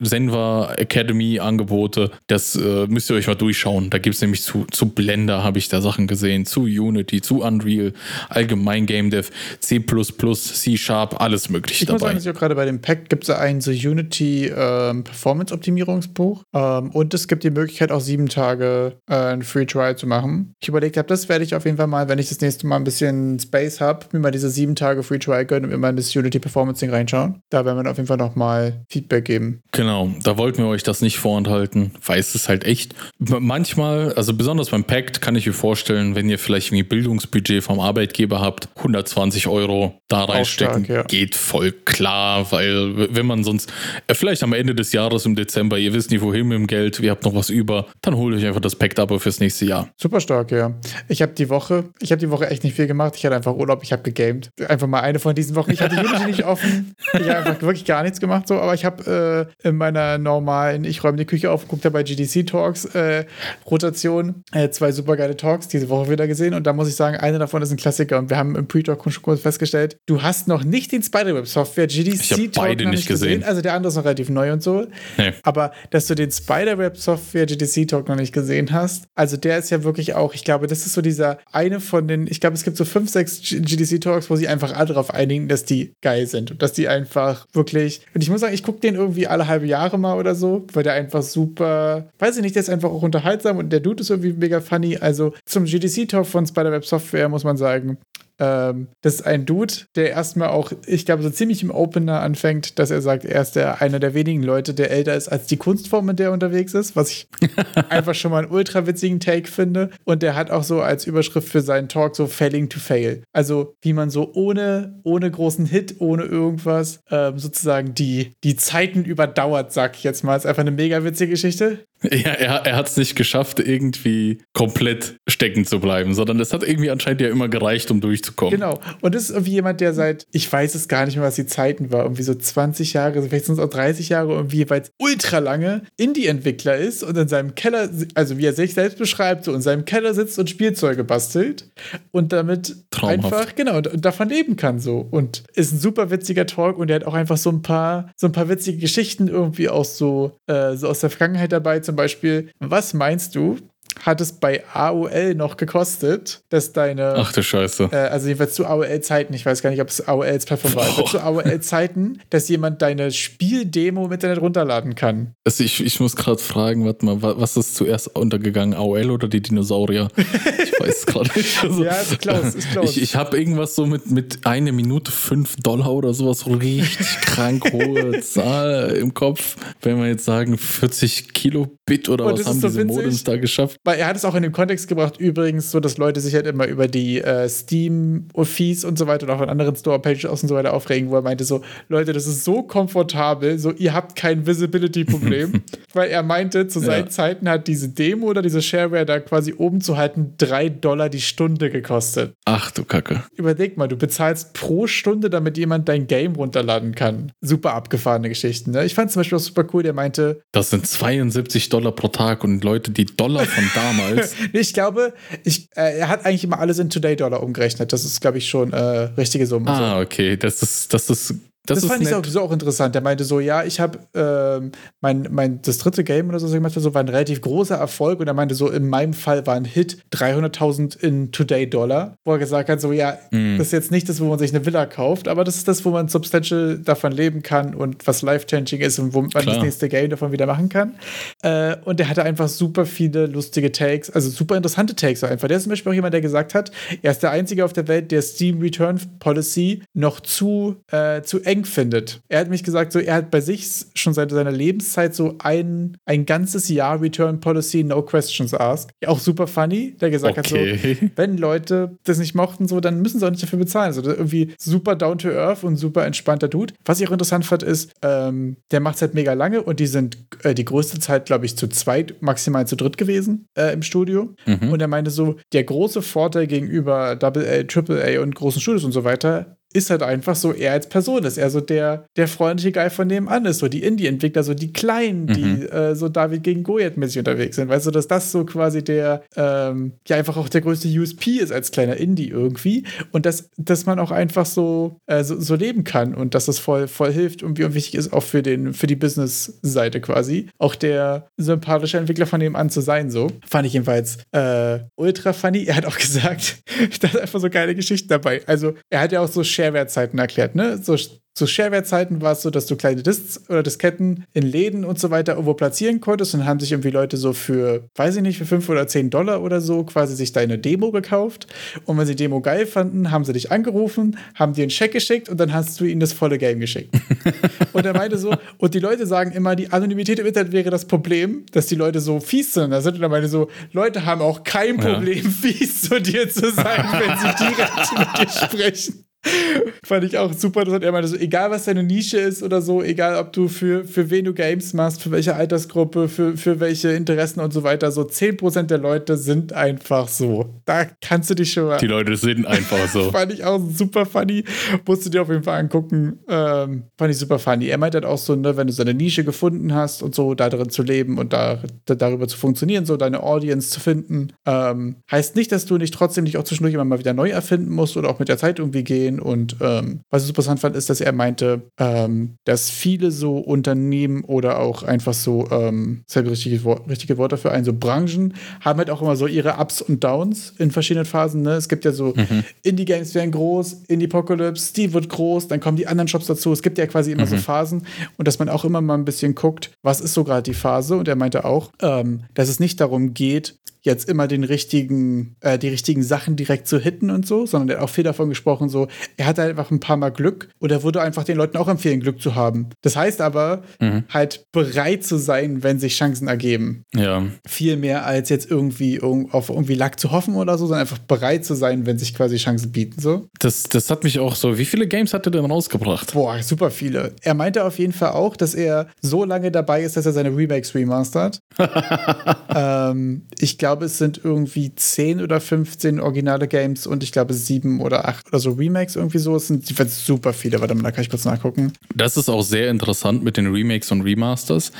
[0.00, 2.10] Senva Academy-Angebote.
[2.26, 3.90] Das äh, müsst ihr euch mal durchschauen.
[3.90, 7.42] Da gibt es nämlich zu, zu Blender, habe ich da Sachen gesehen, zu Unity, zu
[7.42, 7.92] Unreal,
[8.28, 12.14] allgemein Game Dev, C, C Sharp, alles mögliche ich dabei.
[12.14, 17.14] Muss sagen, gerade bei dem Pack gibt es ein so Unity ähm, Performance-Optimierungsbuch ähm, und
[17.14, 20.54] es gibt die Möglichkeit, auch sieben Tage äh, ein Free Trial zu machen.
[20.60, 22.76] Ich überlegt habe, das werde ich auf jeden Fall mal, wenn ich das nächste Mal
[22.76, 25.90] ein bisschen Space habe, mir mal diese sieben Tage Free Trial gönnen und mir mal
[25.90, 27.42] in das Unity Performance-Ding reinschauen.
[27.50, 29.62] Da werden wir auf jeden Fall nochmal Feedback geben.
[29.72, 34.34] Genau, da wollten wir euch das nicht vorenthalten, weil es ist halt echt manchmal, also
[34.34, 38.40] besonders besonders beim Pact kann ich mir vorstellen, wenn ihr vielleicht irgendwie Bildungsbudget vom Arbeitgeber
[38.40, 41.02] habt, 120 Euro da reinstecken, stark, ja.
[41.02, 43.70] geht voll klar, weil wenn man sonst,
[44.06, 46.98] äh, vielleicht am Ende des Jahres im Dezember, ihr wisst nicht wohin mit dem Geld,
[47.00, 49.90] ihr habt noch was über, dann holt euch einfach das Pact-Abo fürs nächste Jahr.
[50.00, 50.72] Super stark, ja.
[51.08, 53.14] Ich habe die Woche, ich habe die Woche echt nicht viel gemacht.
[53.16, 54.50] Ich hatte einfach Urlaub, ich habe gegamed.
[54.68, 55.70] Einfach mal eine von diesen Wochen.
[55.70, 56.94] Ich hatte Unity nicht offen.
[57.12, 58.54] Ich habe einfach wirklich gar nichts gemacht, so.
[58.54, 62.46] Aber ich habe äh, in meiner normalen, ich räume die Küche auf, gucke dabei GDC
[62.46, 63.26] Talks, äh,
[63.70, 66.54] Rotation, äh, zwei super geile Talks diese Woche wieder gesehen.
[66.54, 68.18] Und da muss ich sagen, eine davon ist ein Klassiker.
[68.18, 72.14] Und wir haben im Pre-Talk schon kurz festgestellt, du hast noch nicht den Spiderweb-Software GDC
[72.14, 73.42] Ich hab Talk beide noch nicht gesehen.
[73.42, 74.86] Also der andere ist noch relativ neu und so.
[75.18, 75.32] Nee.
[75.42, 79.82] Aber dass du den Spider-Web-Software GDC Talk noch nicht gesehen hast, also der ist ja
[79.84, 82.76] wirklich auch, ich glaube, das ist so dieser eine von den, ich glaube, es gibt
[82.76, 86.26] so fünf, sechs G- GDC Talks, wo sie einfach alle darauf einigen, dass die geil
[86.26, 89.48] sind und dass die einfach wirklich, und ich muss sagen, ich gucke den irgendwie alle
[89.48, 92.90] halbe Jahre mal oder so, weil der einfach super, weiß ich nicht, der ist einfach
[92.90, 94.96] auch unterhaltsam und der Dude ist irgendwie mega funny.
[94.96, 97.98] Also zum GDC Talk von Spider-Web Software muss man sagen,
[98.38, 102.78] ähm, das ist ein Dude, der erstmal auch, ich glaube, so ziemlich im Opener anfängt,
[102.78, 105.56] dass er sagt, er ist der, einer der wenigen Leute, der älter ist als die
[105.56, 107.28] Kunstform, in der er unterwegs ist, was ich
[107.88, 109.90] einfach schon mal einen ultra witzigen Take finde.
[110.04, 113.22] Und der hat auch so als Überschrift für seinen Talk so Failing to Fail.
[113.32, 119.04] Also, wie man so ohne, ohne großen Hit, ohne irgendwas, ähm, sozusagen die, die Zeiten
[119.04, 120.36] überdauert, sag ich jetzt mal.
[120.36, 121.78] Ist einfach eine mega witzige Geschichte.
[122.02, 126.62] Ja, er, er hat es nicht geschafft, irgendwie komplett stecken zu bleiben, sondern es hat
[126.62, 128.52] irgendwie anscheinend ja immer gereicht, um durchzukommen.
[128.52, 128.78] Genau.
[129.00, 131.46] Und das ist irgendwie jemand, der seit, ich weiß es gar nicht mehr, was die
[131.46, 135.38] Zeiten war, irgendwie so 20 Jahre, vielleicht sind es auch 30 Jahre, irgendwie jeweils ultra
[135.38, 139.62] lange Indie-Entwickler ist und in seinem Keller, also wie er sich selbst beschreibt, so in
[139.62, 141.70] seinem Keller sitzt und Spielzeuge bastelt
[142.12, 143.34] und damit Traumhaft.
[143.34, 145.06] einfach, genau, und, und davon leben kann so.
[145.10, 148.26] Und ist ein super witziger Talk und er hat auch einfach so ein paar, so
[148.26, 151.80] ein paar witzige Geschichten irgendwie auch so, äh, so aus der Vergangenheit dabei.
[151.86, 153.58] Zum Beispiel, was meinst du,
[154.04, 157.88] hat es bei AOL noch gekostet, dass deine Ach du Scheiße.
[157.92, 161.04] äh, also jedenfalls zu AOL-Zeiten, ich weiß gar nicht, ob es AOLs Plattform war, aber
[161.06, 165.32] zu AOL-Zeiten, dass jemand deine Spieldemo im Internet runterladen kann.
[165.44, 169.28] Also ich, ich muss gerade fragen, warte mal, wa- was ist zuerst untergegangen, AOL oder
[169.28, 170.08] die Dinosaurier?
[170.16, 171.62] Ich weiß es gerade nicht.
[171.62, 172.90] Also, Ja, ist close, ist close.
[172.90, 176.98] Ich, ich habe irgendwas so mit, mit eine Minute fünf Dollar oder sowas, so richtig
[177.22, 179.56] krank hohe Zahl im Kopf.
[179.82, 182.86] Wenn wir jetzt sagen 40 Kilobit oder Und was haben diese witzig.
[182.96, 183.78] Modems da geschafft?
[183.86, 186.46] Weil er hat es auch in den Kontext gebracht, übrigens, so dass Leute sich halt
[186.46, 190.54] immer über die äh, Steam-Fees und so weiter und auch in anderen Store-Pages und so
[190.54, 194.46] weiter aufregen, wo er meinte so, Leute, das ist so komfortabel, so ihr habt kein
[194.46, 195.62] Visibility-Problem.
[195.92, 197.10] Weil er meinte, zu seinen Ja.
[197.10, 201.20] Zeiten hat diese Demo oder diese Shareware da quasi oben zu halten, drei Dollar die
[201.20, 202.34] Stunde gekostet.
[202.44, 203.22] Ach du Kacke.
[203.36, 207.32] Überleg mal, du bezahlst pro Stunde, damit jemand dein Game runterladen kann.
[207.40, 208.72] Super abgefahrene Geschichten.
[208.72, 208.84] Ne?
[208.84, 212.44] Ich fand zum Beispiel auch super cool, der meinte, Das sind 72 Dollar pro Tag
[212.44, 214.34] und Leute, die Dollar von damals.
[214.52, 215.12] Ich glaube,
[215.44, 217.92] ich, äh, er hat eigentlich immer alles in Today-Dollar umgerechnet.
[217.92, 218.78] Das ist, glaube ich, schon äh,
[219.16, 219.70] richtige Summe.
[219.70, 220.36] Ah, okay.
[220.36, 221.34] Das ist, das ist,
[221.66, 222.16] das, Das, fand ich nett.
[222.24, 222.94] sowieso auch interessant.
[222.94, 226.52] Der meinte so, ja, ich habe ähm, mein, mein, das dritte Game oder so, was
[226.52, 228.20] ich gemacht habe, so war ein relativ großer Erfolg.
[228.20, 232.16] Und er meinte so, in meinem Fall war ein Hit 300.000 in Today-Dollar.
[232.24, 233.58] Wo er gesagt hat, so, ja, Mhm.
[233.58, 235.84] das ist jetzt nicht das, wo man sich eine Villa kauft, aber das ist das,
[235.84, 239.44] wo man substantial davon leben kann und was life-changing ist und wo man Klar.
[239.44, 240.94] das nächste Game davon wieder machen kann.
[241.42, 245.48] Äh, und der hatte einfach super viele lustige Takes, also super interessante Takes auch einfach.
[245.48, 246.70] Der ist zum Beispiel auch jemand, der gesagt hat,
[247.02, 251.40] er ist der Einzige auf der Welt, der Steam Return Policy noch zu, äh, zu
[251.40, 252.20] eng findet.
[252.28, 255.96] Er hat mich gesagt, so, er hat bei sich schon seit seiner Lebenszeit so ein,
[256.04, 258.90] ein ganzes Jahr Return Policy, no questions asked.
[259.06, 261.10] Auch super funny, der gesagt hat, so, Okay.
[261.16, 263.86] wenn Leute das nicht mochten, so, dann müssen sie auch nicht dafür bezahlen.
[263.86, 266.74] Also irgendwie super down to earth und super entspannter Dude.
[266.84, 269.86] Was ich auch interessant fand, ist, ähm, der macht es halt mega lange und die
[269.86, 273.82] sind äh, die größte Zeit, glaube ich, zu zweit, maximal zu dritt gewesen äh, im
[273.82, 274.34] Studio.
[274.46, 274.72] Mhm.
[274.72, 278.84] Und er meinte so, der große Vorteil gegenüber Double A, Triple A und großen Studios
[278.84, 282.28] und so weiter ist halt einfach so, er als Person ist, er so der, der
[282.28, 286.42] freundliche Guy von nebenan ist, so die Indie-Entwickler, so die Kleinen, die äh, so David
[286.42, 290.48] gegen Goliath-mäßig unterwegs sind, weißt du, dass das so quasi der, ähm, ja einfach auch
[290.48, 295.00] der größte USP ist als kleiner Indie irgendwie und dass, dass man auch einfach so,
[295.06, 298.12] äh, so, so leben kann und dass das voll, voll hilft und wie wichtig ist
[298.12, 303.10] auch für, den, für die Business-Seite quasi, auch der sympathische Entwickler von nebenan zu sein,
[303.10, 303.28] so.
[303.46, 305.64] Fand ich jedenfalls äh, ultra funny.
[305.64, 306.58] Er hat auch gesagt,
[307.00, 308.42] da ist einfach so geile Geschichten dabei.
[308.46, 310.78] Also, er hat ja auch so Share Shareware-Zeiten erklärt, ne?
[310.78, 310.96] So
[311.36, 315.10] zu Shareware-Zeiten war es so, dass du kleine Disks oder Disketten in Läden und so
[315.10, 318.46] weiter irgendwo platzieren konntest und haben sich irgendwie Leute so für, weiß ich nicht, für
[318.46, 321.46] 5 oder 10 Dollar oder so quasi sich deine Demo gekauft.
[321.84, 325.28] Und wenn sie Demo geil fanden, haben sie dich angerufen, haben dir einen Scheck geschickt
[325.28, 326.94] und dann hast du ihnen das volle Game geschickt.
[327.74, 330.86] und er meinte so, und die Leute sagen immer, die Anonymität im Internet wäre das
[330.86, 332.70] Problem, dass die Leute so fies sind.
[332.70, 335.30] Da sind er meinte so, Leute haben auch kein Problem, ja.
[335.30, 339.06] fies zu dir zu sein, wenn sie direkt mit dir sprechen.
[339.84, 340.84] Fand ich auch super interessant.
[340.84, 344.10] Er meinte so, egal was deine Nische ist oder so, egal ob du für, für
[344.10, 348.02] wen du Games machst, für welche Altersgruppe, für, für welche Interessen und so weiter, so
[348.02, 350.60] 10% der Leute sind einfach so.
[350.64, 351.78] Da kannst du dich schon mal.
[351.78, 353.10] Die Leute sind einfach so.
[353.10, 354.44] fand ich auch super funny.
[354.86, 356.20] Musst du dir auf jeden Fall angucken.
[356.28, 357.66] Ähm, fand ich super funny.
[357.66, 360.34] Er meinte halt auch so, ne, wenn du so eine Nische gefunden hast und so,
[360.34, 364.28] da drin zu leben und da, da darüber zu funktionieren, so deine Audience zu finden,
[364.46, 367.72] ähm, heißt nicht, dass du nicht trotzdem dich auch zwischendurch immer mal wieder neu erfinden
[367.72, 369.20] musst oder auch mit der Zeit irgendwie gehen gehen.
[369.20, 373.38] Und ähm, was ich super interessant fand, ist, dass er meinte, ähm, dass viele so
[373.38, 377.72] Unternehmen oder auch einfach so, ähm, das ist halt richtige, richtige Wort dafür ein, so
[377.72, 381.42] Branchen haben halt auch immer so ihre Ups und Downs in verschiedenen Phasen.
[381.42, 381.52] Ne?
[381.52, 382.44] Es gibt ja so mhm.
[382.62, 386.52] Indie-Games werden groß, Indie-Apocalypse, Steve wird groß, dann kommen die anderen Shops dazu.
[386.52, 387.30] Es gibt ja quasi immer mhm.
[387.30, 387.86] so Phasen
[388.16, 390.96] und dass man auch immer mal ein bisschen guckt, was ist so gerade die Phase.
[390.96, 393.56] Und er meinte auch, ähm, dass es nicht darum geht,
[393.86, 397.76] jetzt immer den richtigen, äh, die richtigen Sachen direkt zu hitten und so, sondern er
[397.76, 400.82] hat auch viel davon gesprochen, so, er hatte einfach ein paar Mal Glück und er
[400.82, 402.68] würde einfach den Leuten auch empfehlen, Glück zu haben.
[402.82, 404.04] Das heißt aber, mhm.
[404.10, 406.82] halt bereit zu sein, wenn sich Chancen ergeben.
[406.94, 407.24] Ja.
[407.46, 411.44] Viel mehr als jetzt irgendwie auf irgendwie Lack zu hoffen oder so, sondern einfach bereit
[411.44, 413.28] zu sein, wenn sich quasi Chancen bieten, so.
[413.38, 416.12] Das, das hat mich auch so, wie viele Games hat er denn rausgebracht?
[416.12, 417.14] Boah, super viele.
[417.22, 420.36] Er meinte auf jeden Fall auch, dass er so lange dabei ist, dass er seine
[420.36, 421.38] Remakes remastert.
[422.54, 427.34] ähm, ich glaube, glaube, es sind irgendwie 10 oder 15 originale Games und ich glaube
[427.34, 429.36] 7 oder 8 oder so Remakes irgendwie so.
[429.36, 430.60] Es sind super viele.
[430.60, 431.74] Warte mal, da kann ich kurz nachgucken.
[431.94, 434.72] Das ist auch sehr interessant mit den Remakes und Remasters,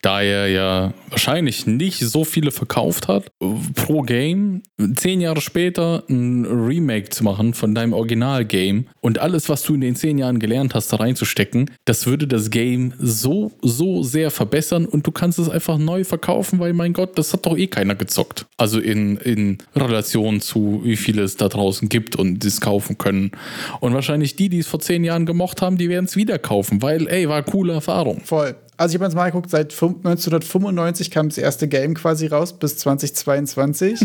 [0.00, 3.32] da er ja wahrscheinlich nicht so viele verkauft hat.
[3.74, 4.62] Pro Game,
[4.94, 9.80] zehn Jahre später ein Remake zu machen von deinem Original-Game und alles, was du in
[9.80, 14.86] den zehn Jahren gelernt hast, da reinzustecken, das würde das Game so, so sehr verbessern
[14.86, 17.96] und du kannst es einfach neu verkaufen, weil mein Gott, das hat doch eh keiner
[17.96, 18.46] gezockt gezockt.
[18.56, 23.32] Also in, in Relation zu, wie viele es da draußen gibt und es kaufen können.
[23.80, 26.82] Und wahrscheinlich die, die es vor zehn Jahren gemocht haben, die werden es wieder kaufen,
[26.82, 28.20] weil, ey, war coole Erfahrung.
[28.24, 28.56] Voll.
[28.76, 32.78] Also ich habe jetzt mal geguckt, seit 1995 kam das erste Game quasi raus bis
[32.78, 34.00] 2022.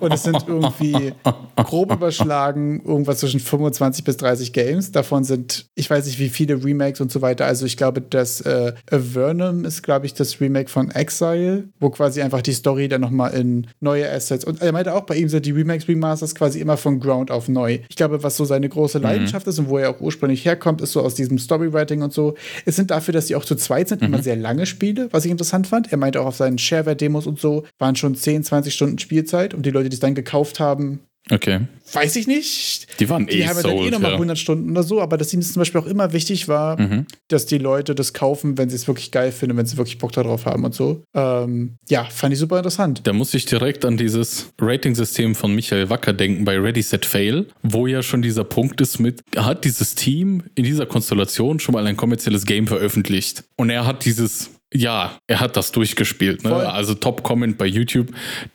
[0.00, 1.12] Und es sind irgendwie
[1.56, 4.92] grob überschlagen irgendwas zwischen 25 bis 30 Games.
[4.92, 7.46] Davon sind, ich weiß nicht, wie viele Remakes und so weiter.
[7.46, 12.22] Also ich glaube, das äh, Avernum ist, glaube ich, das Remake von Exile, wo quasi
[12.22, 14.44] einfach die Story dann nochmal in neue Assets.
[14.44, 17.48] Und er meinte auch, bei ihm sind die Remakes, Remasters quasi immer von Ground auf
[17.48, 17.80] neu.
[17.88, 18.98] Ich glaube, was so seine große.
[18.98, 19.50] Leidenschaft mhm.
[19.50, 22.34] ist und wo er auch ursprünglich herkommt, ist so aus diesem Storywriting und so.
[22.64, 24.14] Es sind dafür, dass die auch zu zweit sind sind mhm.
[24.14, 25.92] immer sehr lange Spiele, was ich interessant fand.
[25.92, 29.66] Er meinte auch auf seinen Shareware-Demos und so, waren schon 10, 20 Stunden Spielzeit und
[29.66, 31.00] die Leute, die es dann gekauft haben,
[31.30, 31.60] Okay.
[31.92, 33.00] Weiß ich nicht.
[33.00, 34.16] Die waren die eh haben dann eh nochmal ja.
[34.16, 37.06] 100 Stunden oder so, aber dass ihnen zum Beispiel auch immer wichtig war, mhm.
[37.28, 40.12] dass die Leute das kaufen, wenn sie es wirklich geil finden, wenn sie wirklich Bock
[40.12, 41.02] darauf haben und so.
[41.14, 43.00] Ähm, ja, fand ich super interessant.
[43.04, 47.46] Da muss ich direkt an dieses Rating-System von Michael Wacker denken bei Ready Set Fail,
[47.62, 51.86] wo ja schon dieser Punkt ist mit, hat dieses Team in dieser Konstellation schon mal
[51.86, 53.44] ein kommerzielles Game veröffentlicht.
[53.56, 56.44] Und er hat dieses ja, er hat das durchgespielt.
[56.44, 56.54] Ne?
[56.54, 58.08] Also Top-Comment bei YouTube.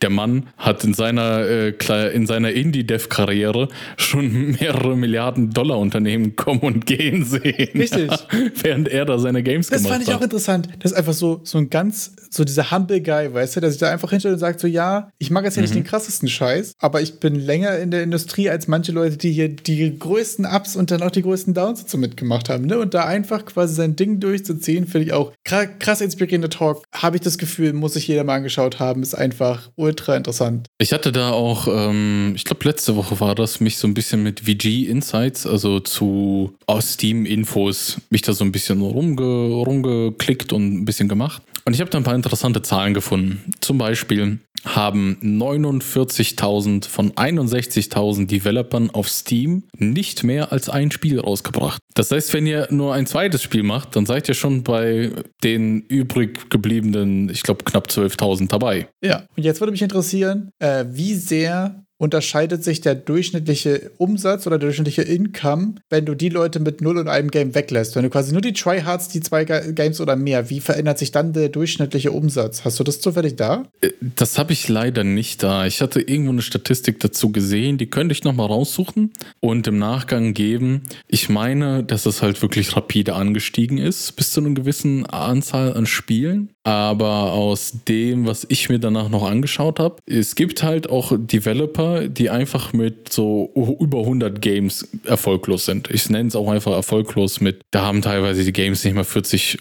[0.04, 6.60] Der Mann hat in seiner, äh, in seiner Indie-Dev-Karriere schon mehrere Milliarden Dollar Unternehmen kommen
[6.60, 7.70] und gehen sehen.
[7.74, 8.12] Richtig.
[8.12, 8.20] Ja,
[8.62, 10.02] während er da seine Games das gemacht hat.
[10.02, 10.70] Das fand ich auch interessant.
[10.80, 13.80] Das ist einfach so, so ein ganz, so dieser Humble Guy, weißt du, der sich
[13.80, 15.64] da einfach hinstellt und sagt so, ja, ich mag jetzt ja mhm.
[15.64, 19.32] nicht den krassesten Scheiß, aber ich bin länger in der Industrie als manche Leute, die
[19.32, 22.66] hier die größten Ups und dann auch die größten Downs dazu mitgemacht haben.
[22.68, 22.78] Ne?
[22.78, 26.84] Und da einfach quasi sein Ding durchzuziehen, finde ich auch krass inspirierender Talk.
[26.94, 29.02] Habe ich das Gefühl, muss sich jeder mal angeschaut haben.
[29.02, 30.68] Ist einfach ultra interessant.
[30.78, 34.24] Ich hatte da auch, ähm, ich glaube, letzte Woche war das, mich so ein bisschen
[34.24, 40.74] mit VG Insights, also zu aus Steam-Infos, mich da so ein bisschen rumge, rumgeklickt und
[40.74, 41.42] ein bisschen gemacht.
[41.66, 43.54] Und ich habe da ein paar interessante Zahlen gefunden.
[43.62, 51.80] Zum Beispiel haben 49.000 von 61.000 Developern auf Steam nicht mehr als ein Spiel rausgebracht.
[51.94, 55.12] Das heißt, wenn ihr nur ein zweites Spiel macht, dann seid ihr schon bei
[55.44, 58.88] den übrig gebliebenen, ich glaube, knapp 12.000 dabei.
[59.04, 64.58] Ja, und jetzt würde mich interessieren, äh, wie sehr unterscheidet sich der durchschnittliche Umsatz oder
[64.58, 67.96] der durchschnittliche Income, wenn du die Leute mit null und einem Game weglässt.
[67.96, 71.34] Wenn du quasi nur die Tryhards, die zwei Games oder mehr, wie verändert sich dann
[71.34, 72.66] der durchschnittliche Umsatz?
[72.66, 73.66] Hast du das zufällig da?
[73.82, 75.66] Äh, das habe ich leider nicht da.
[75.66, 80.34] Ich hatte irgendwo eine Statistik dazu gesehen, die könnte ich nochmal raussuchen und im Nachgang
[80.34, 80.84] geben.
[81.08, 85.86] Ich meine, dass es halt wirklich rapide angestiegen ist bis zu einer gewissen Anzahl an
[85.86, 86.50] Spielen.
[86.66, 92.08] Aber aus dem, was ich mir danach noch angeschaut habe, es gibt halt auch Developer,
[92.08, 95.90] die einfach mit so über 100 Games erfolglos sind.
[95.92, 99.58] Ich nenne es auch einfach erfolglos mit, da haben teilweise die Games nicht mal 40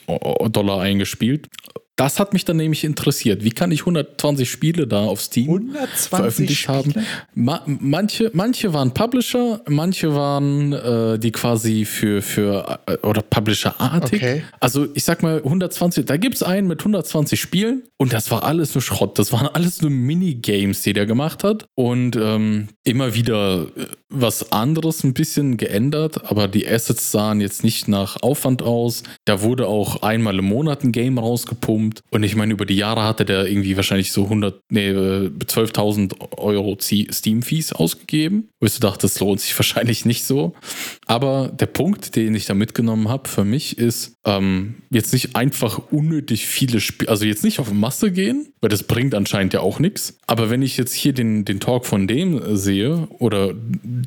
[0.51, 1.49] Dollar eingespielt.
[1.97, 3.45] Das hat mich dann nämlich interessiert.
[3.45, 6.79] Wie kann ich 120 Spiele da auf Steam veröffentlicht Spiele?
[6.79, 6.95] haben?
[7.35, 14.23] Ma manche, manche waren Publisher, manche waren äh, die quasi für, für äh, oder Publisher-artig.
[14.23, 14.43] Okay.
[14.59, 18.43] Also ich sag mal 120, da gibt es einen mit 120 Spielen und das war
[18.43, 19.19] alles nur Schrott.
[19.19, 21.67] Das waren alles nur Minigames, die der gemacht hat.
[21.75, 27.65] Und ähm, immer wieder äh, was anderes ein bisschen geändert, aber die Assets sahen jetzt
[27.65, 29.03] nicht nach Aufwand aus.
[29.27, 32.03] Da wurde auch einmal im Monat ein Game rausgepumpt gepumpt.
[32.11, 36.37] Und ich meine, über die Jahre hatte der irgendwie wahrscheinlich so 100, nee, 12.000 äh,
[36.37, 38.49] Euro Steam-Fees ausgegeben.
[38.61, 40.55] Wo ich so dachte, das lohnt sich wahrscheinlich nicht so.
[41.07, 45.91] Aber der Punkt, den ich da mitgenommen habe für mich ist, ähm, jetzt nicht einfach
[45.91, 49.79] unnötig viele Spiele, also jetzt nicht auf Masse gehen, weil das bringt anscheinend ja auch
[49.79, 50.19] nichts.
[50.27, 53.55] Aber wenn ich jetzt hier den, den Talk von dem sehe, oder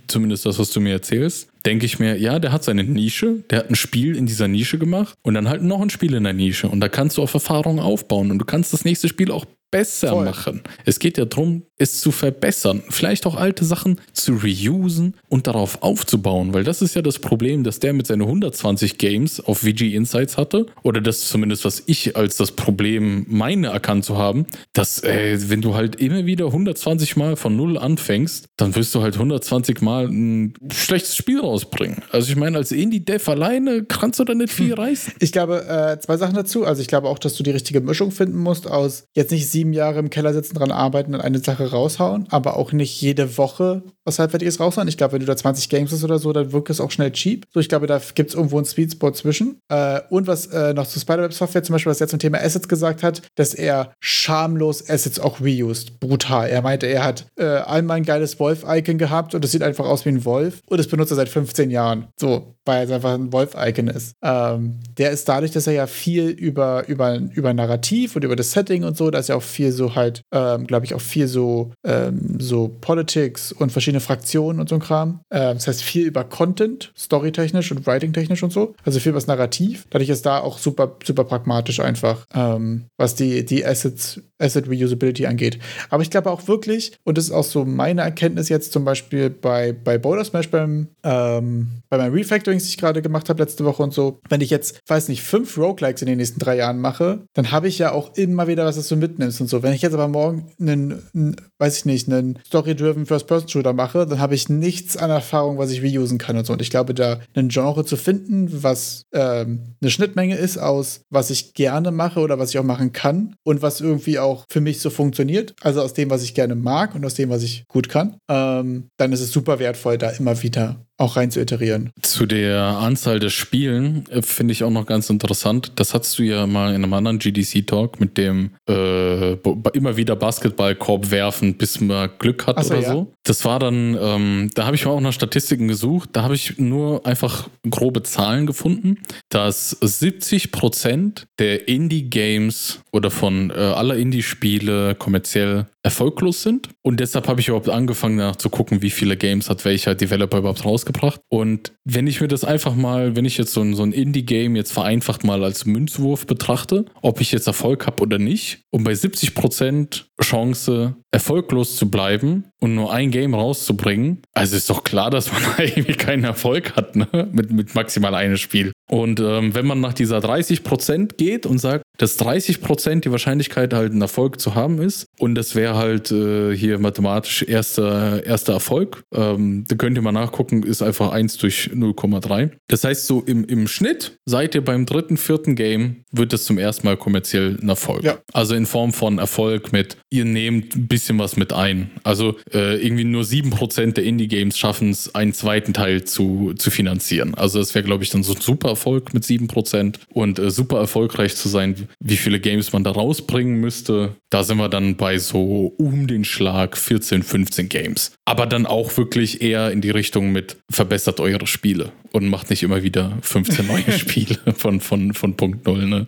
[0.07, 3.59] zumindest das, was du mir erzählst, denke ich mir, ja, der hat seine Nische, der
[3.59, 6.33] hat ein Spiel in dieser Nische gemacht und dann halt noch ein Spiel in der
[6.33, 9.45] Nische und da kannst du auf Erfahrung aufbauen und du kannst das nächste Spiel auch
[9.71, 10.25] besser Voll.
[10.25, 10.61] machen.
[10.85, 12.83] Es geht ja darum, es zu verbessern.
[12.89, 17.63] Vielleicht auch alte Sachen zu reusen und darauf aufzubauen, weil das ist ja das Problem,
[17.63, 20.67] dass der mit seinen 120 Games auf VG Insights hatte.
[20.83, 25.61] Oder das zumindest, was ich als das Problem meine erkannt zu haben, dass äh, wenn
[25.61, 30.07] du halt immer wieder 120 Mal von Null anfängst, dann wirst du halt 120 Mal
[30.07, 32.03] ein schlechtes Spiel rausbringen.
[32.11, 34.79] Also ich meine, als Indie-Dev alleine kannst du da nicht viel hm.
[34.79, 35.13] reißen.
[35.19, 36.63] Ich glaube, äh, zwei Sachen dazu.
[36.63, 39.73] Also ich glaube auch, dass du die richtige Mischung finden musst aus jetzt nicht sieben
[39.73, 43.83] Jahre im Keller sitzen, dran arbeiten und eine Sache raushauen, aber auch nicht jede Woche
[44.05, 44.87] was halbwertiges raushauen.
[44.87, 47.11] Ich glaube, wenn du da 20 Games hast oder so, dann wirkt es auch schnell
[47.11, 47.45] cheap.
[47.53, 49.59] So, ich glaube, da gibt es irgendwo einen Sweet Spot zwischen.
[49.67, 52.67] Äh, und was äh, noch zu Spider-Web Software zum Beispiel, was er zum Thema Assets
[52.67, 55.99] gesagt hat, dass er schamlos Assets auch reused.
[55.99, 56.49] Brutal.
[56.49, 60.05] Er meinte, er hat äh, einmal ein geiles Wolf-Icon gehabt und es sieht einfach aus
[60.05, 62.07] wie ein Wolf und das benutzt er seit 15 Jahren.
[62.19, 64.13] So, weil es einfach ein Wolf-Icon ist.
[64.23, 68.51] Ähm, der ist dadurch, dass er ja viel über, über, über Narrativ und über das
[68.51, 71.27] Setting und so, da ist ja auch viel so halt, ähm, glaube ich, auch viel
[71.27, 75.19] so, ähm, so Politics und verschiedene Fraktionen und so ein Kram.
[75.31, 78.75] Ähm, das heißt viel über Content, storytechnisch und writing-technisch und so.
[78.83, 79.85] Also viel was Narrativ.
[79.89, 85.25] Dadurch ist da auch super, super pragmatisch einfach, ähm, was die, die Assets, Asset Reusability
[85.25, 85.59] angeht.
[85.89, 89.29] Aber ich glaube auch wirklich, und das ist auch so meine Erkenntnis jetzt zum Beispiel
[89.29, 93.65] bei, bei Boulder Smash beim, ähm, bei meinem Refactoring, das ich gerade gemacht habe letzte
[93.65, 96.79] Woche und so, wenn ich jetzt, weiß nicht, fünf Roguelikes in den nächsten drei Jahren
[96.79, 99.63] mache, dann habe ich ja auch immer wieder was, das du mitnimmst und so.
[99.63, 104.35] Wenn ich jetzt aber morgen einen, weiß ich nicht, einen Story-driven First-Person-Shooter mache, dann habe
[104.35, 106.53] ich nichts an Erfahrung, was ich reusen kann und so.
[106.53, 111.29] Und ich glaube, da ein Genre zu finden, was ähm, eine Schnittmenge ist aus, was
[111.29, 114.79] ich gerne mache oder was ich auch machen kann und was irgendwie auch für mich
[114.79, 117.89] so funktioniert, also aus dem, was ich gerne mag und aus dem, was ich gut
[117.89, 121.91] kann, ähm, dann ist es super wertvoll, da immer wieder auch rein zu iterieren.
[122.01, 125.73] Zu der Anzahl der Spielen äh, finde ich auch noch ganz interessant.
[125.75, 129.33] Das hattest du ja mal in einem anderen GDC-Talk mit dem äh,
[129.73, 132.91] immer wieder Basketballkorb werfen, bis man Glück hat so, oder ja.
[132.91, 133.13] so.
[133.23, 136.09] Das war dann, ähm, da habe ich auch nach Statistiken gesucht.
[136.13, 143.49] Da habe ich nur einfach grobe Zahlen gefunden, dass 70 Prozent der Indie-Games oder von
[143.49, 146.69] äh, aller Indie-Spiele kommerziell erfolglos sind.
[146.81, 151.21] Und deshalb habe ich überhaupt angefangen nachzugucken, wie viele Games hat welcher Developer überhaupt rausgebracht.
[151.29, 154.55] Und wenn ich mir das einfach mal, wenn ich jetzt so ein, so ein Indie-Game
[154.55, 158.93] jetzt vereinfacht mal als Münzwurf betrachte, ob ich jetzt Erfolg habe oder nicht, und bei
[158.93, 165.31] 70% Chance erfolglos zu bleiben und nur ein Game rauszubringen, also ist doch klar, dass
[165.31, 167.29] man irgendwie keinen Erfolg hat, ne?
[167.31, 168.71] Mit, mit maximal einem Spiel.
[168.89, 173.91] Und ähm, wenn man nach dieser 30% geht und sagt, dass 30% die Wahrscheinlichkeit halt
[173.91, 179.03] einen Erfolg zu haben ist und das wäre halt äh, hier mathematisch erster, erster Erfolg,
[179.13, 182.51] ähm, da könnt ihr mal nachgucken, ist einfach 1 durch 0,3.
[182.67, 186.57] Das heißt so im, im Schnitt seid ihr beim dritten, vierten Game, wird das zum
[186.57, 188.03] ersten Mal kommerziell ein Erfolg.
[188.03, 188.17] Ja.
[188.33, 191.91] Also in Form von Erfolg mit, ihr nehmt ein bisschen bisschen was mit ein.
[192.03, 197.35] Also äh, irgendwie nur 7% der Indie-Games schaffen es, einen zweiten Teil zu, zu finanzieren.
[197.35, 200.79] Also das wäre, glaube ich, dann so ein super Erfolg mit 7% und äh, super
[200.79, 204.15] erfolgreich zu sein, wie viele Games man da rausbringen müsste.
[204.29, 208.11] Da sind wir dann bei so um den Schlag 14, 15 Games.
[208.25, 212.63] Aber dann auch wirklich eher in die Richtung mit verbessert eure Spiele und macht nicht
[212.63, 215.85] immer wieder 15 neue Spiele von, von, von Punkt Null.
[215.85, 216.07] Ne?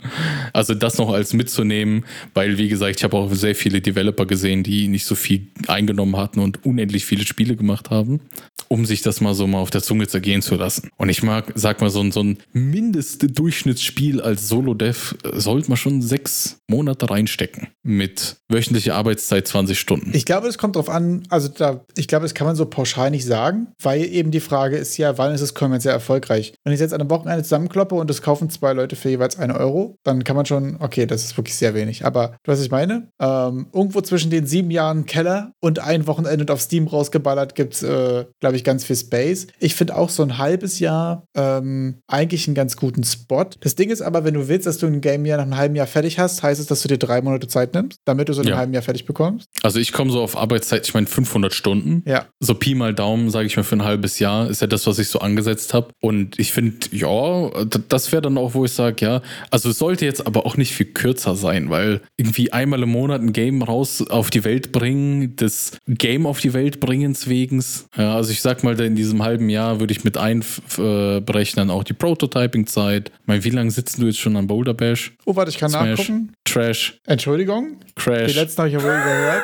[0.53, 4.63] Also das noch als mitzunehmen, weil wie gesagt, ich habe auch sehr viele Developer gesehen,
[4.63, 8.21] die nicht so viel eingenommen hatten und unendlich viele Spiele gemacht haben,
[8.69, 10.89] um sich das mal so mal auf der Zunge zergehen zu lassen.
[10.97, 16.01] Und ich mag, sag mal, so, so ein Mindestdurchschnittsspiel als Solo-Dev äh, sollte man schon
[16.01, 20.11] sechs Monate reinstecken mit wöchentlicher Arbeitszeit 20 Stunden.
[20.13, 23.11] Ich glaube, es kommt darauf an, also da, ich glaube, das kann man so pauschal
[23.11, 26.53] nicht sagen, weil eben die Frage ist ja, wann ist es kommerziell erfolgreich?
[26.63, 29.51] Wenn ich jetzt an einem Wochenende zusammenkloppe und es kaufen zwei Leute für jeweils einen
[29.51, 32.05] Euro, dann kann man schon, okay, das ist wirklich sehr wenig.
[32.05, 33.09] Aber du weißt, was ich meine?
[33.21, 37.75] Ähm, irgendwo zwischen den sieben Jahren Keller und ein Wochenende und auf Steam rausgeballert gibt
[37.75, 39.47] es, äh, glaube ich, ganz viel Space.
[39.59, 43.45] Ich finde auch so ein halbes Jahr ähm, eigentlich einen ganz guten Spot.
[43.59, 45.75] Das Ding ist aber, wenn du willst, dass du ein Game ja nach einem halben
[45.75, 48.41] Jahr fertig hast, heißt es, dass du dir drei Monate Zeit nimmst, damit du so
[48.41, 48.57] in einem ja.
[48.57, 49.47] halben Jahr fertig bekommst.
[49.63, 52.03] Also ich komme so auf Arbeitszeit, ich meine 500 Stunden.
[52.05, 52.25] Ja.
[52.39, 54.99] So Pi mal Daumen, sage ich mir, für ein halbes Jahr ist ja das, was
[54.99, 55.89] ich so angesetzt habe.
[56.01, 59.21] Und ich finde, ja, das wäre dann auch, wo ich sage, ja,
[59.51, 63.21] also es sollte jetzt aber auch nicht viel kürzer sein, weil irgendwie einmal im Monat
[63.21, 67.63] ein Game raus auf die Welt bringen, das Game auf die Welt bringens wegen.
[67.97, 71.93] Ja, also ich sag mal, in diesem halben Jahr würde ich mit einberechnen auch die
[72.37, 73.11] Prototyping-Zeit.
[73.25, 75.13] Mein, wie lange sitzen du jetzt schon an Boulder Bash?
[75.25, 76.33] Oh, warte, ich kann Smash, nachgucken.
[76.45, 76.99] Trash.
[77.05, 77.77] Entschuldigung.
[77.95, 78.33] Crash.
[78.33, 79.43] Die letzten habe ich ja wohl gehört.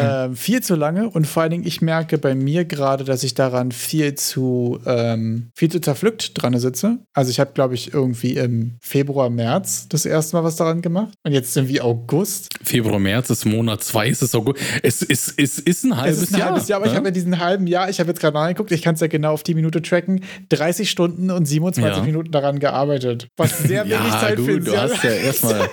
[0.00, 3.34] ähm, viel zu lange und vor allen Dingen, ich merke bei mir gerade, dass ich
[3.34, 6.98] daran viel zu, ähm, viel zu zerpflückt dran sitze.
[7.12, 11.12] Also ich habe, glaube ich, irgendwie im Februar, März das erste Mal was daran gemacht.
[11.24, 12.48] Und jetzt sind wir August.
[12.62, 14.60] Februar, März ist Monat zwei, ist es August.
[14.82, 16.22] Es ist, es ist ein halbes Jahr.
[16.22, 16.92] Es ist ein Jahr, halbes Jahr, aber ne?
[16.92, 19.06] ich habe in diesem halben Jahr, ich habe jetzt gerade nachgeguckt, ich kann es ja
[19.06, 22.04] genau auf die Minute tracken, 30 Stunden und 27 ja.
[22.04, 23.28] Minuten daran gearbeitet.
[23.36, 25.68] Was sehr wenig ja, Zeit gut, für du hast ja erstmal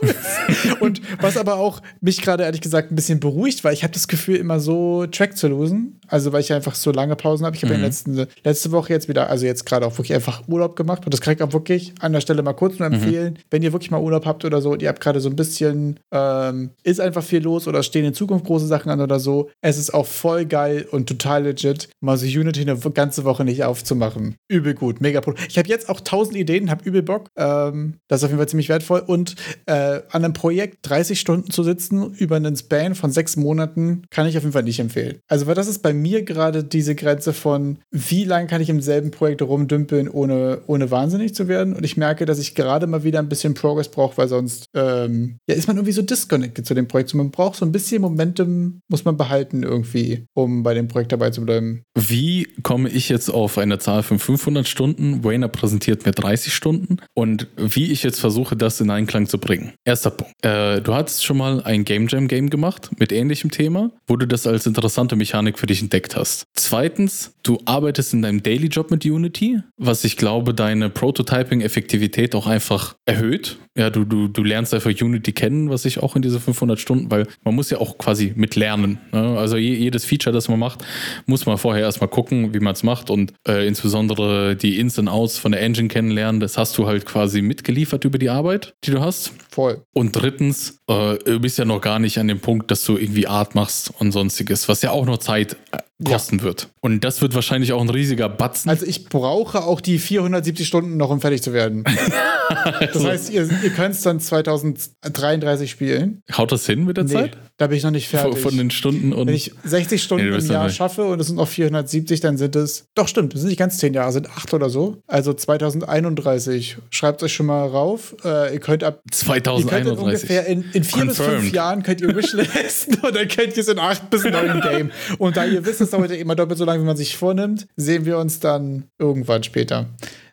[0.80, 4.08] Und was aber auch mich gerade ehrlich gesagt ein bisschen beruhigt, weil ich habe das
[4.08, 6.00] Gefühl, immer so Track zu losen.
[6.08, 7.56] Also weil ich einfach so lange Pausen habe.
[7.56, 7.80] Ich habe mhm.
[7.80, 11.04] ja letzten, letzte Woche jetzt wieder, also jetzt gerade auch wirklich einfach Urlaub gemacht.
[11.04, 12.94] Und das kann ich auch wirklich an der Stelle mal kurz nur mhm.
[12.94, 13.34] empfehlen.
[13.34, 13.38] Mhm.
[13.50, 16.00] Wenn ihr wirklich mal Urlaub habt oder so und ihr habt gerade so ein bisschen,
[16.10, 19.50] ähm, ist einfach viel los oder stehen in Zukunft große Sachen an oder so.
[19.60, 23.64] Es ist auch voll geil und total legit, mal so Unity eine ganze Woche nicht
[23.64, 24.36] aufzumachen.
[24.48, 25.34] Übel gut, mega cool.
[25.48, 27.28] Ich habe jetzt auch tausend Ideen, habe übel Bock.
[27.36, 29.02] Ähm, das ist auf jeden Fall ziemlich wertvoll.
[29.06, 29.34] Und
[29.66, 34.26] äh, an einem Projekt 30 Stunden zu sitzen über einen Span von sechs Monaten kann
[34.26, 35.18] ich auf jeden Fall nicht empfehlen.
[35.28, 38.80] Also, weil das ist bei mir gerade diese Grenze von, wie lange kann ich im
[38.80, 41.74] selben Projekt rumdümpeln, ohne, ohne wahnsinnig zu werden.
[41.74, 45.38] Und ich merke, dass ich gerade mal wieder ein bisschen Progress brauche, weil sonst ähm,
[45.48, 47.14] ja, ist man irgendwie so disconnected zu dem Projekt.
[47.14, 51.30] Man braucht so ein bisschen Momentum, muss man behalten irgendwie, um bei dem Projekt dabei
[51.30, 51.82] zu bleiben.
[51.96, 55.24] Wie komme ich jetzt auf eine Zahl von 500 Stunden?
[55.24, 56.98] Wayner präsentiert mir 30 Stunden.
[57.14, 59.72] Und wie ich jetzt versuche, das in Einklang zu bringen.
[59.84, 60.34] Erster Punkt.
[60.44, 64.26] Äh, du hattest schon mal ein Game Jam Game gemacht mit ähnlichem Thema, wo du
[64.26, 66.44] das als interessante Mechanik für dich entdeckt hast.
[66.54, 72.46] Zweitens, du arbeitest in deinem Daily Job mit Unity, was ich glaube, deine Prototyping-Effektivität auch
[72.46, 73.58] einfach erhöht.
[73.78, 77.10] Ja, du, du, du lernst einfach Unity kennen, was ich auch in diese 500 Stunden,
[77.10, 78.98] weil man muss ja auch quasi mit lernen.
[79.12, 79.38] Ne?
[79.38, 80.84] Also jedes Feature, das man macht,
[81.26, 85.08] muss man vorher erstmal gucken, wie man es macht und äh, insbesondere die Ins und
[85.08, 86.40] Outs von der Engine kennenlernen.
[86.40, 89.32] Das hast du halt quasi mitgeliefert über die Arbeit, die du hast.
[89.68, 89.84] Voll.
[89.92, 93.26] Und drittens, äh, du bist ja noch gar nicht an dem Punkt, dass du irgendwie
[93.26, 96.44] Art machst und sonstiges, was ja auch noch Zeit äh, kosten ja.
[96.44, 96.68] wird.
[96.80, 98.70] Und das wird wahrscheinlich auch ein riesiger Batzen.
[98.70, 101.84] Also ich brauche auch die 470 Stunden noch, um fertig zu werden.
[102.92, 106.22] das heißt, ihr, ihr könnt es dann 2033 spielen.
[106.36, 107.36] Haut das hin mit der nee, Zeit?
[107.56, 108.38] Da bin ich noch nicht fertig.
[108.38, 109.26] Von, den Stunden und.
[109.26, 112.54] Wenn ich 60 Stunden nee, im Jahr schaffe und es sind noch 470, dann sind
[112.54, 112.86] es.
[112.94, 114.98] Doch, stimmt, das sind nicht ganz 10 Jahre, sind 8 oder so.
[115.08, 116.78] Also 2031.
[116.90, 118.14] Schreibt euch schon mal rauf.
[118.24, 119.02] Äh, ihr könnt ab.
[119.10, 119.98] 2031.
[119.98, 121.08] ungefähr in, in vier Confirmed.
[121.08, 124.60] bis fünf Jahren könnt ihr wishlisten und dann könnt ihr es in 8 bis 9
[124.68, 124.90] Game.
[125.18, 127.66] Und da ihr wisst, es dauert ja immer doppelt so lange, wie man sich vornimmt,
[127.76, 129.86] sehen wir uns dann irgendwann später.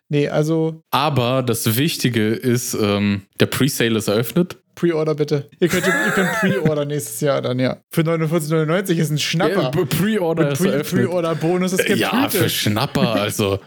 [0.10, 0.82] Nee, also.
[0.92, 4.58] Aber das Wichtige ist, ähm, der Presale ist eröffnet.
[4.76, 5.50] Pre-Order bitte.
[5.60, 7.78] Ihr könnt, ihr könnt Pre-Order nächstes Jahr dann, ja.
[7.92, 9.64] Für 49,99 ist ein Schnapper.
[9.64, 12.38] Ja, Pre-Order ist Pre Pre-Order-Bonus, es gibt Ja, Hüte.
[12.38, 13.60] für Schnapper, also.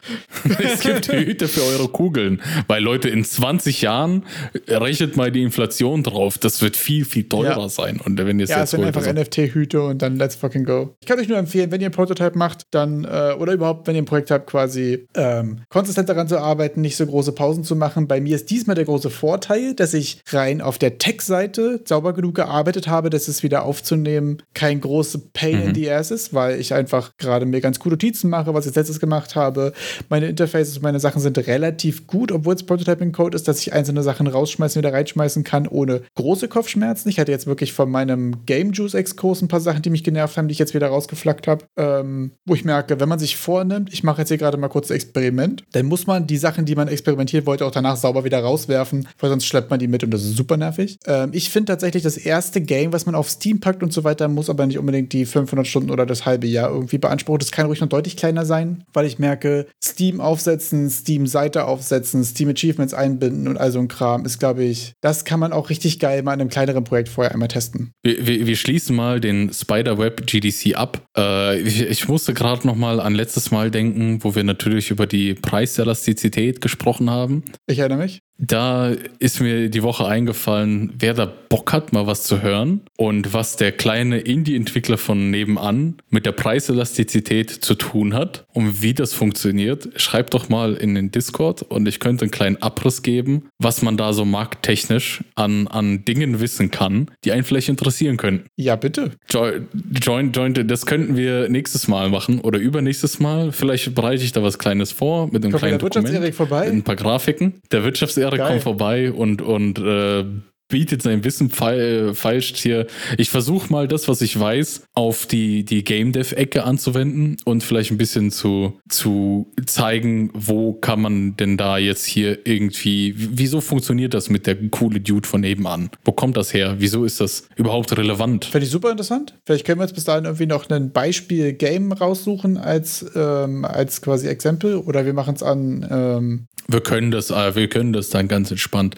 [0.63, 2.43] es gibt Hüte für eure Kugeln.
[2.67, 4.25] Weil Leute, in 20 Jahren
[4.69, 6.39] rechnet mal die Inflation drauf.
[6.39, 7.69] Das wird viel, viel teurer ja.
[7.69, 8.01] sein.
[8.05, 9.13] Und wenn ihr ja, es sind einfach so.
[9.13, 10.95] NFT-Hüte und dann let's fucking go.
[11.01, 13.95] Ich kann euch nur empfehlen, wenn ihr ein Prototype macht, dann, äh, oder überhaupt, wenn
[13.95, 17.77] ihr ein Projekt habt, quasi ähm, konsistent daran zu arbeiten, nicht so große Pausen zu
[17.77, 18.09] machen.
[18.09, 22.13] Bei mir ist diesmal der große Vorteil, dass ich rein auf der der Tech-Seite sauber
[22.13, 25.69] genug gearbeitet habe, dass es wieder aufzunehmen kein große Pain mhm.
[25.69, 28.75] in the Ass ist, weil ich einfach gerade mir ganz coole Notizen mache, was ich
[28.75, 29.73] letztes gemacht habe.
[30.09, 34.27] Meine Interfaces, meine Sachen sind relativ gut, obwohl es Prototyping-Code ist, dass ich einzelne Sachen
[34.27, 37.09] rausschmeißen, wieder reinschmeißen kann, ohne große Kopfschmerzen.
[37.09, 40.49] Ich hatte jetzt wirklich von meinem Game Juice-Exkurs ein paar Sachen, die mich genervt haben,
[40.49, 44.03] die ich jetzt wieder rausgeflackt habe, ähm, wo ich merke, wenn man sich vornimmt, ich
[44.03, 46.89] mache jetzt hier gerade mal kurz ein Experiment, dann muss man die Sachen, die man
[46.89, 50.23] experimentiert wollte, auch danach sauber wieder rauswerfen, weil sonst schleppt man die mit und das
[50.23, 50.88] ist super nervig.
[51.07, 54.29] Ähm, ich finde tatsächlich das erste Game, was man auf Steam packt und so weiter,
[54.29, 57.41] muss aber nicht unbedingt die 500 Stunden oder das halbe Jahr irgendwie beanspruchen.
[57.41, 62.95] Das kann ruhig noch deutlich kleiner sein, weil ich merke, Steam aufsetzen, Steam-Seite aufsetzen, Steam-Achievements
[62.95, 66.23] einbinden und all so ein Kram ist, glaube ich, das kann man auch richtig geil
[66.23, 67.93] mal in einem kleineren Projekt vorher einmal testen.
[68.03, 71.03] Wir, wir, wir schließen mal den Spiderweb GDC ab.
[71.17, 75.07] Äh, ich, ich, musste gerade noch mal an letztes Mal denken, wo wir natürlich über
[75.07, 77.45] die Preiselastizität gesprochen haben.
[77.67, 78.21] Ich erinnere mich.
[78.39, 83.33] Da ist mir die Woche eingefallen, wer da Bock hat, mal was zu hören und
[83.33, 89.13] was der kleine Indie-Entwickler von nebenan mit der Preiselastizität zu tun hat und wie das
[89.15, 89.89] funktioniert.
[89.97, 93.97] Schreibt doch mal in den Discord und ich könnte einen kleinen Abriss geben, was man
[93.97, 98.45] da so markttechnisch an, an Dingen wissen kann, die einen vielleicht interessieren können.
[98.57, 99.13] Ja, bitte.
[99.31, 99.69] Join,
[100.01, 103.53] join, join, das könnten wir nächstes Mal machen oder übernächstes Mal.
[103.53, 106.67] Vielleicht bereite ich da was Kleines vor mit einem Kommt kleinen der Dokument, vorbei?
[106.67, 107.55] mit ein paar Grafiken.
[107.73, 110.25] Der Wirtschafts Jahre kommt vorbei und, und äh,
[110.69, 112.87] bietet sein Wissen feilscht hier.
[113.17, 117.91] Ich versuche mal das, was ich weiß, auf die, die Game Dev-Ecke anzuwenden und vielleicht
[117.91, 124.13] ein bisschen zu, zu zeigen, wo kann man denn da jetzt hier irgendwie, wieso funktioniert
[124.13, 125.91] das mit der coole Dude von nebenan?
[126.05, 126.77] Wo kommt das her?
[126.79, 128.45] Wieso ist das überhaupt relevant?
[128.45, 129.35] Finde ich super interessant.
[129.47, 134.29] Vielleicht können wir jetzt bis dahin irgendwie noch ein Beispiel-Game raussuchen als, ähm, als quasi
[134.29, 135.87] Exempel oder wir machen es an.
[135.91, 138.95] Ähm wir können das, äh, wir können das dann ganz entspannt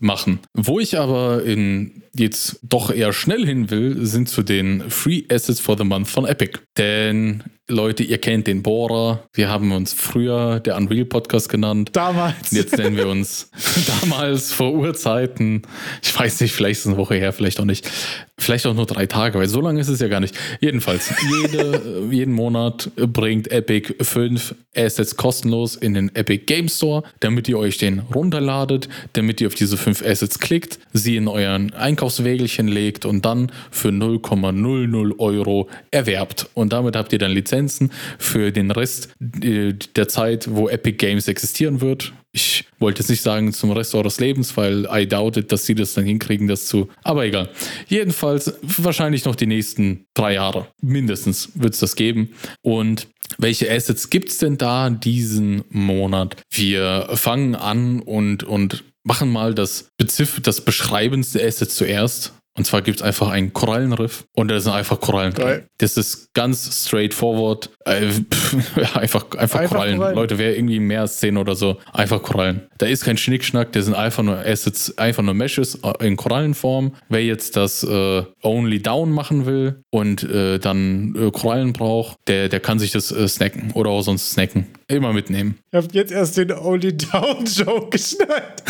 [0.00, 0.40] machen.
[0.54, 5.60] Wo ich aber in jetzt doch eher schnell hin will, sind zu den Free Assets
[5.60, 6.58] for the Month von Epic.
[6.76, 9.24] Denn Leute, ihr kennt den Bohrer.
[9.32, 11.90] Wir haben uns früher der Unreal Podcast genannt.
[11.92, 12.50] Damals.
[12.50, 13.50] Jetzt nennen wir uns
[14.00, 15.62] damals vor Urzeiten.
[16.02, 17.90] Ich weiß nicht, vielleicht ist es eine Woche her, vielleicht auch nicht.
[18.36, 20.36] Vielleicht auch nur drei Tage, weil so lange ist es ja gar nicht.
[20.60, 27.48] Jedenfalls, jede, jeden Monat bringt Epic fünf Assets kostenlos in den Epic Game Store, damit
[27.48, 31.72] ihr euch den runterladet, damit ihr auf diese fünf Assets klickt, sie in euren
[32.02, 36.48] Einkaufswägelchen legt und dann für 0,00 Euro erwerbt.
[36.54, 41.28] Und damit habt ihr dann Lizenzen für den Rest äh, der Zeit, wo Epic Games
[41.28, 45.52] existieren wird ich wollte jetzt nicht sagen zum Rest eures Lebens, weil I doubt it,
[45.52, 46.88] dass sie das dann hinkriegen, das zu.
[47.02, 47.50] Aber egal.
[47.88, 50.66] Jedenfalls wahrscheinlich noch die nächsten drei Jahre.
[50.80, 52.30] Mindestens wird es das geben.
[52.62, 56.36] Und welche Assets gibt es denn da diesen Monat?
[56.50, 62.32] Wir fangen an und, und machen mal das, Bezif das beschreibendste Asset zuerst.
[62.54, 65.62] Und zwar gibt es einfach einen Korallenriff und da sind einfach Korallen drin.
[65.78, 67.70] Das ist ganz straightforward.
[67.86, 68.06] Äh,
[68.94, 69.96] einfach, einfach, einfach Korallen.
[69.96, 70.14] Korallen.
[70.16, 72.68] Leute, wer irgendwie mehr Szenen oder so, einfach Korallen.
[72.76, 76.92] Da ist kein Schnickschnack, das sind einfach nur Assets, einfach nur Meshes äh, in Korallenform.
[77.08, 82.50] Wer jetzt das äh, Only Down machen will und äh, dann äh, Korallen braucht, der,
[82.50, 84.66] der kann sich das äh, snacken oder auch sonst snacken.
[84.88, 85.56] Immer mitnehmen.
[85.72, 88.62] Ihr habt jetzt erst den Only Down Joke geschnallt.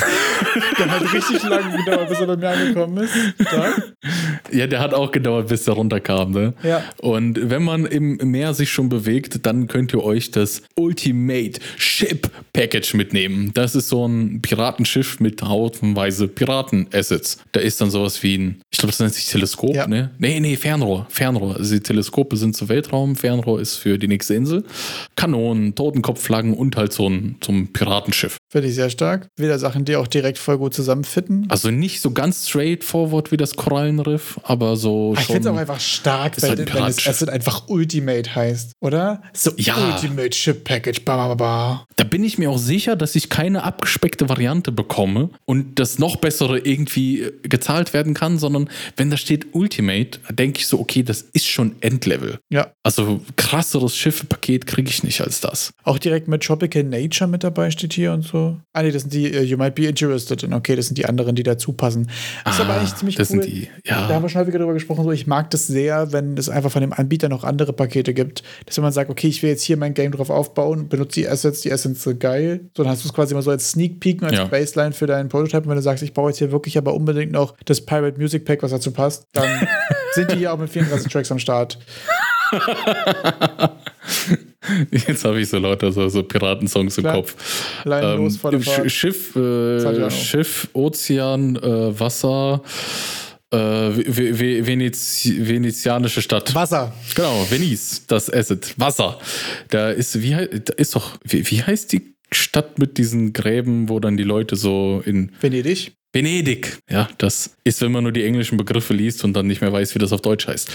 [0.79, 3.15] der hat richtig lange gedauert, bis er bei mir angekommen ist.
[3.39, 3.72] Da.
[4.53, 6.33] Ja, der hat auch gedauert, bis der runterkam.
[6.33, 6.53] Ne?
[6.63, 6.83] Ja.
[6.99, 12.29] Und wenn man im Meer sich schon bewegt, dann könnt ihr euch das Ultimate Ship
[12.53, 13.53] Package mitnehmen.
[13.55, 17.39] Das ist so ein Piratenschiff mit haufenweise Piraten-Assets.
[17.53, 19.87] Da ist dann sowas wie ein, ich glaube, das nennt sich Teleskop, ja.
[19.87, 20.11] ne?
[20.19, 21.07] Nee, nee, Fernrohr.
[21.09, 21.57] Fernrohr.
[21.57, 24.65] Also die Teleskope sind zu Weltraum, Fernrohr ist für die nächste Insel.
[25.17, 28.37] Kanonen, Totenkopfflaggen und halt so ein, so ein Piratenschiff.
[28.53, 29.29] Finde ich sehr stark.
[29.39, 31.47] Wieder Sachen, die auch direkt voll gut zusammenfitten.
[31.49, 35.15] Also nicht so ganz straightforward wie das Korallenriff, aber so.
[35.17, 38.73] Ah, ich finde es auch einfach stark, wenn, halt wenn das Asset einfach Ultimate heißt,
[38.81, 39.23] oder?
[39.33, 39.95] So ja.
[39.95, 41.03] Ultimate Ship Package.
[41.03, 41.87] Ba, ba, ba.
[41.97, 46.17] Da bin ich mir auch sicher, dass ich keine abgespeckte Variante bekomme und das noch
[46.17, 51.03] bessere irgendwie äh, gezahlt werden kann, sondern wenn da steht Ultimate, denke ich so, okay,
[51.03, 52.39] das ist schon Endlevel.
[52.51, 52.73] Ja.
[52.83, 55.73] Also krasseres Schiffepaket kriege ich nicht als das.
[55.85, 58.42] Auch direkt mit Tropical Nature mit dabei steht hier und so.
[58.73, 60.53] Ah, nee, das sind die uh, You Might Be Interested in.
[60.53, 62.07] Okay, das sind die anderen, die dazu passen.
[62.07, 62.15] Das
[62.45, 63.43] ah, ist aber ah, eigentlich ziemlich das cool.
[63.43, 64.09] Sind die, ja.
[64.09, 65.05] Da haben wir schon häufiger drüber gesprochen.
[65.05, 68.43] So, ich mag das sehr, wenn es einfach von dem Anbieter noch andere Pakete gibt.
[68.67, 71.29] Dass wenn man sagt, okay, ich will jetzt hier mein Game drauf aufbauen, benutze die
[71.29, 72.69] Assets, die Assets sind geil.
[72.77, 74.45] So, dann hast du es quasi mal so als Sneak Peek und als ja.
[74.47, 75.63] Baseline für deinen Prototype.
[75.63, 78.45] Und wenn du sagst, ich baue jetzt hier wirklich aber unbedingt noch das Pirate Music
[78.45, 79.67] Pack, was dazu passt, dann
[80.13, 81.79] sind die hier auch mit 34 Tracks am Start.
[84.91, 87.17] Jetzt habe ich so lauter so, so Piratensongs im Klar.
[87.17, 87.35] Kopf.
[87.85, 88.91] Leinen los vor der Fahrt.
[88.91, 90.11] Schiff, äh.
[90.11, 92.63] Schiff, Ozean, äh, Wasser,
[93.51, 96.55] äh, Ve- Ve- Venez venezianische Stadt.
[96.55, 96.93] Wasser.
[97.15, 98.75] Genau, Venice, das Asset.
[98.79, 99.19] Wasser.
[99.71, 104.01] Da ist, wie, da ist doch, wie, wie heißt die Stadt mit diesen Gräben, wo
[104.01, 105.93] dann die Leute so in Venedig.
[106.15, 106.79] Venedig.
[106.91, 109.95] Ja, das ist, wenn man nur die englischen Begriffe liest und dann nicht mehr weiß,
[109.95, 110.71] wie das auf Deutsch heißt.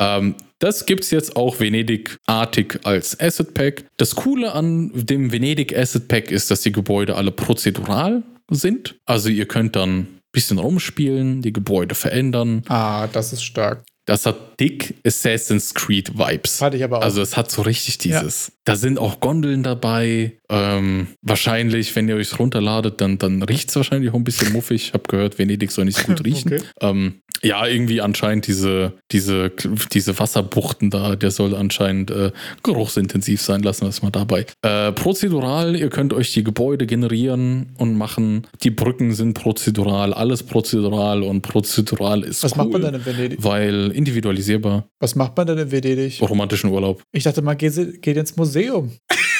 [0.00, 3.84] Ähm, das gibt es jetzt auch Venedig-artig als Asset Pack.
[3.96, 8.96] Das Coole an dem Venedig Asset Pack ist, dass die Gebäude alle prozedural sind.
[9.06, 12.62] Also ihr könnt dann ein bisschen rumspielen, die Gebäude verändern.
[12.68, 13.84] Ah, das ist stark.
[14.06, 16.60] Das hat dick Assassin's Creed Vibes.
[16.60, 17.02] Hatte ich aber auch.
[17.02, 18.50] Also es hat so richtig dieses.
[18.64, 20.38] Da sind auch Gondeln dabei.
[20.50, 24.88] Ähm, wahrscheinlich, wenn ihr euch runterladet, dann, dann riecht es wahrscheinlich auch ein bisschen muffig.
[24.88, 26.52] Ich habe gehört, Venedig soll nicht so gut riechen.
[26.52, 26.62] Okay.
[26.80, 29.50] ähm, ja, irgendwie anscheinend diese, diese,
[29.92, 32.32] diese Wasserbuchten da, der soll anscheinend äh,
[32.62, 33.62] geruchsintensiv sein.
[33.62, 34.44] Lassen wir es mal dabei.
[34.62, 38.46] Äh, prozedural, ihr könnt euch die Gebäude generieren und machen.
[38.62, 43.06] Die Brücken sind prozedural, alles prozedural und prozedural ist Was cool, macht man denn in
[43.06, 43.42] Venedig?
[43.42, 46.20] Weil individualisierbar, Was macht man denn in Venedig?
[46.20, 47.02] romantischen Urlaub.
[47.12, 48.49] Ich dachte, man geht, geht ins Museum.
[48.50, 48.90] Museum.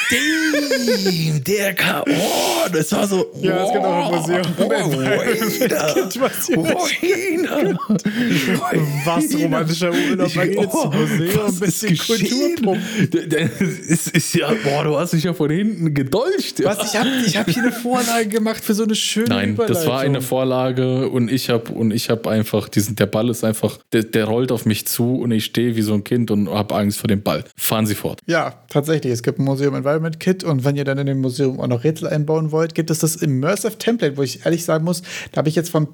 [0.08, 0.30] Damn.
[1.46, 2.04] der K.
[2.06, 3.26] Oh, das war so.
[3.40, 4.46] Ja, es gibt auch ein Museum.
[9.04, 10.34] Was romantischer Urlaub?
[10.34, 13.14] Man geht ins Museum, ein bisschen Kulturpunkt.
[13.88, 16.62] Es ist ja, boah, du hast dich ja von hinten gedolcht.
[16.64, 16.92] Was?
[16.92, 20.00] Ich habe ich hab hier eine Vorlage gemacht für so eine schöne Nein, das war
[20.00, 20.20] eine.
[20.20, 24.26] Vorlage und ich habe und ich habe einfach diesen der Ball ist einfach der, der
[24.26, 27.08] rollt auf mich zu und ich stehe wie so ein Kind und habe Angst vor
[27.08, 27.44] dem Ball.
[27.56, 28.20] Fahren Sie fort.
[28.26, 29.12] Ja, tatsächlich.
[29.12, 31.84] Es gibt ein Museum Environment Kit und wenn ihr dann in dem Museum auch noch
[31.84, 35.48] Rätsel einbauen wollt, gibt es das Immersive Template, wo ich ehrlich sagen muss, da habe
[35.48, 35.88] ich jetzt vom,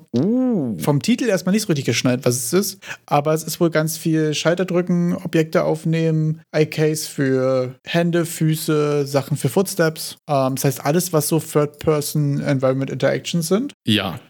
[0.79, 2.79] vom Titel erstmal nicht so richtig geschnallt, was es ist.
[3.07, 9.37] Aber es ist wohl ganz viel Schalter drücken, Objekte aufnehmen, iCase für Hände, Füße, Sachen
[9.37, 10.17] für Footsteps.
[10.29, 13.73] Ähm, das heißt, alles, was so Third-Person Environment Interactions sind.
[13.87, 14.21] Ja,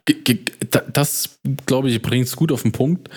[0.92, 3.08] das glaube ich bringt es gut auf den Punkt.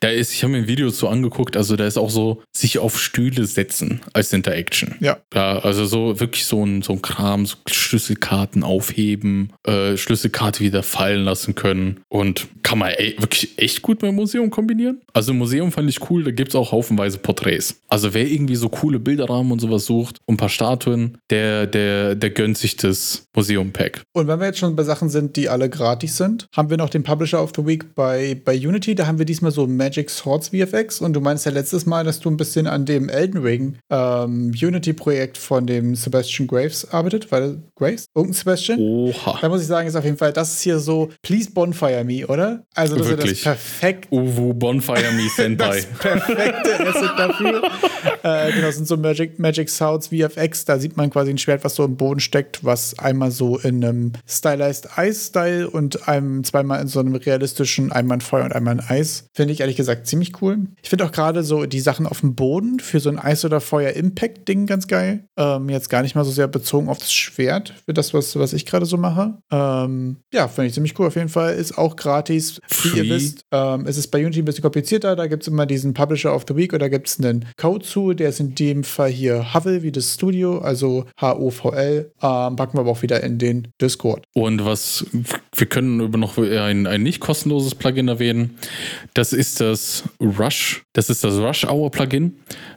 [0.00, 2.78] Da ist, ich habe mir ein Video so angeguckt, also da ist auch so sich
[2.78, 4.94] auf Stühle setzen als Interaction.
[5.00, 5.18] Ja.
[5.34, 10.82] Ja, also so wirklich so ein, so ein Kram, so Schlüsselkarten aufheben, äh, Schlüsselkarte wieder
[10.82, 15.00] fallen lassen können und kann man ey, wirklich echt gut mit dem Museum kombinieren.
[15.12, 17.80] Also im Museum fand ich cool, da gibt es auch haufenweise Porträts.
[17.88, 22.14] Also wer irgendwie so coole Bilderrahmen und sowas sucht und ein paar Statuen, der, der,
[22.14, 24.02] der gönnt sich das Museum-Pack.
[24.12, 26.90] Und wenn wir jetzt schon bei Sachen sind, die alle gratis sind, haben wir noch
[26.90, 28.94] den Publisher of the Week bei, bei Unity.
[28.94, 31.00] Da haben wir diesmal so Magic Swords VFX.
[31.00, 34.52] Und du meinst ja letztes Mal, dass du ein bisschen an dem Elden Ring ähm,
[34.60, 37.30] Unity-Projekt von dem Sebastian Graves arbeitet.
[37.32, 38.06] Weil Graves?
[38.14, 38.78] Irgendein Sebastian?
[38.80, 39.38] Oha.
[39.40, 42.26] Da muss ich sagen, ist auf jeden Fall, das ist hier so, please bonfire me,
[42.26, 42.64] oder?
[42.74, 43.42] Also, das ist ja das Wirklich.
[43.44, 45.76] perfekt Uwu Bonfire Me Sentai.
[45.76, 47.62] das perfekte Asset dafür.
[48.22, 50.64] äh, genau, das sind so Magic, Magic Sounds VFX.
[50.64, 53.84] Da sieht man quasi ein Schwert, was so im Boden steckt, was einmal so in
[53.84, 58.74] einem Stylized Ice-Style und einem zweimal in so einem realistischen, einmal in Feuer und einmal
[58.74, 59.26] in Eis.
[59.34, 60.58] Finde ich ehrlich gesagt ziemlich cool.
[60.82, 63.60] Ich finde auch gerade so die Sachen auf dem Boden für so ein Eis- oder
[63.60, 65.24] Feuer-Impact-Ding ganz geil.
[65.36, 68.52] Ähm, jetzt gar nicht mal so sehr bezogen auf das Schwert, für das, was, was
[68.52, 69.38] ich gerade so mache.
[69.50, 71.06] Ähm, ja, finde ich ziemlich cool.
[71.06, 72.60] Auf jeden Fall ist auch gratis.
[72.82, 75.16] Wie ihr wisst, ähm, es ist bei Unity ein bisschen komplizierter.
[75.16, 78.14] Da gibt es immer diesen Publisher of the Week oder gibt es einen Code zu.
[78.14, 82.12] Der ist in dem Fall hier Hovel wie das Studio, also H-O-V-L.
[82.22, 84.24] Ähm, packen wir aber auch wieder in den Discord.
[84.34, 85.06] Und was,
[85.54, 88.58] wir können über noch ein, ein nicht kostenloses Plugin erwähnen.
[89.14, 90.82] Das ist das Rush.
[90.92, 92.36] Das ist das Rush Hour Plugin.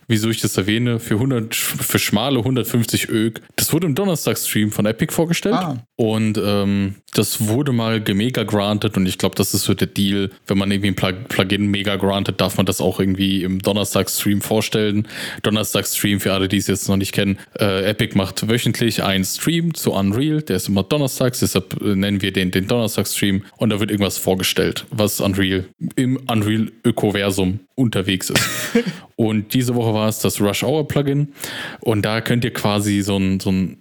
[0.10, 3.42] Wieso ich das erwähne, für 100, für schmale 150 Ög.
[3.58, 5.56] Das wurde im Donnerstag-Stream von Epic vorgestellt.
[5.56, 5.84] Ah.
[5.98, 10.30] Und ähm, das wurde mal gemega granted und ich glaube, das ist so der Deal.
[10.46, 14.42] Wenn man irgendwie ein Plug Plugin mega granted, darf man das auch irgendwie im Donnerstag-Stream
[14.42, 15.08] vorstellen.
[15.44, 19.74] Donnerstag-Stream, für alle, die es jetzt noch nicht kennen, äh, Epic macht wöchentlich einen Stream
[19.74, 20.42] zu Unreal.
[20.42, 23.44] Der ist immer donnerstags, deshalb äh, nennen wir den den Donnerstag-Stream.
[23.58, 28.48] Und da wird irgendwas vorgestellt, was Unreal im Unreal-Ökoversum unterwegs ist.
[29.20, 31.34] und diese Woche war es das Rush Hour Plugin.
[31.82, 33.78] Und da könnt ihr quasi so ein, so ein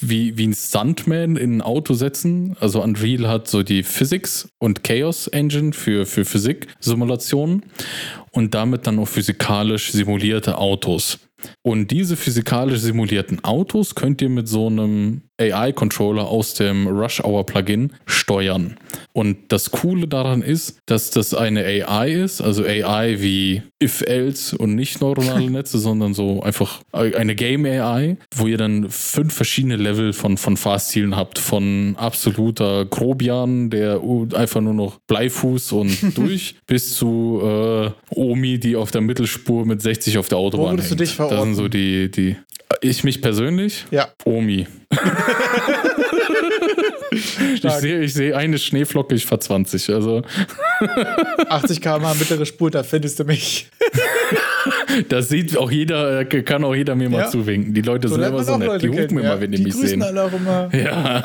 [0.00, 2.56] wie, wie ein Stuntman in ein Auto setzen.
[2.58, 7.62] Also Unreal hat so die Physics und Chaos Engine für, für Physik-Simulationen
[8.32, 11.20] und damit dann auch physikalisch simulierte Autos.
[11.62, 17.44] Und diese physikalisch simulierten Autos könnt ihr mit so einem AI-Controller aus dem Rush Hour
[17.46, 18.76] Plugin steuern.
[19.12, 24.74] Und das Coole daran ist, dass das eine AI ist, also AI wie if-else und
[24.74, 30.12] nicht neuronale Netze, sondern so einfach eine Game AI, wo ihr dann fünf verschiedene Level
[30.12, 31.38] von, von Fahrstilen habt.
[31.38, 34.00] Von absoluter Grobian, der
[34.34, 39.82] einfach nur noch Bleifuß und durch, bis zu äh, Omi, die auf der Mittelspur mit
[39.82, 41.00] 60 auf der Autobahn Wo würdest hängt.
[41.00, 41.36] du dich verorten?
[41.36, 42.36] Das sind so die, die.
[42.82, 43.86] Ich mich persönlich?
[43.90, 44.08] Ja.
[44.24, 44.66] Omi.
[47.10, 49.90] Ich sehe ich seh eine Schneeflocke, ich fahr 20.
[49.90, 50.22] Also.
[51.48, 53.68] 80 km mittlere Spur, da findest du mich.
[55.08, 57.10] Das sieht auch jeder, äh, kann auch jeder mir ja.
[57.10, 57.74] mal zuwinken.
[57.74, 58.68] Die Leute so sind immer so nett.
[58.68, 59.40] Leute die hupen immer, ja.
[59.40, 60.02] wenn die, die mich sehen.
[60.02, 60.70] Alle auch immer.
[60.80, 61.22] Ja.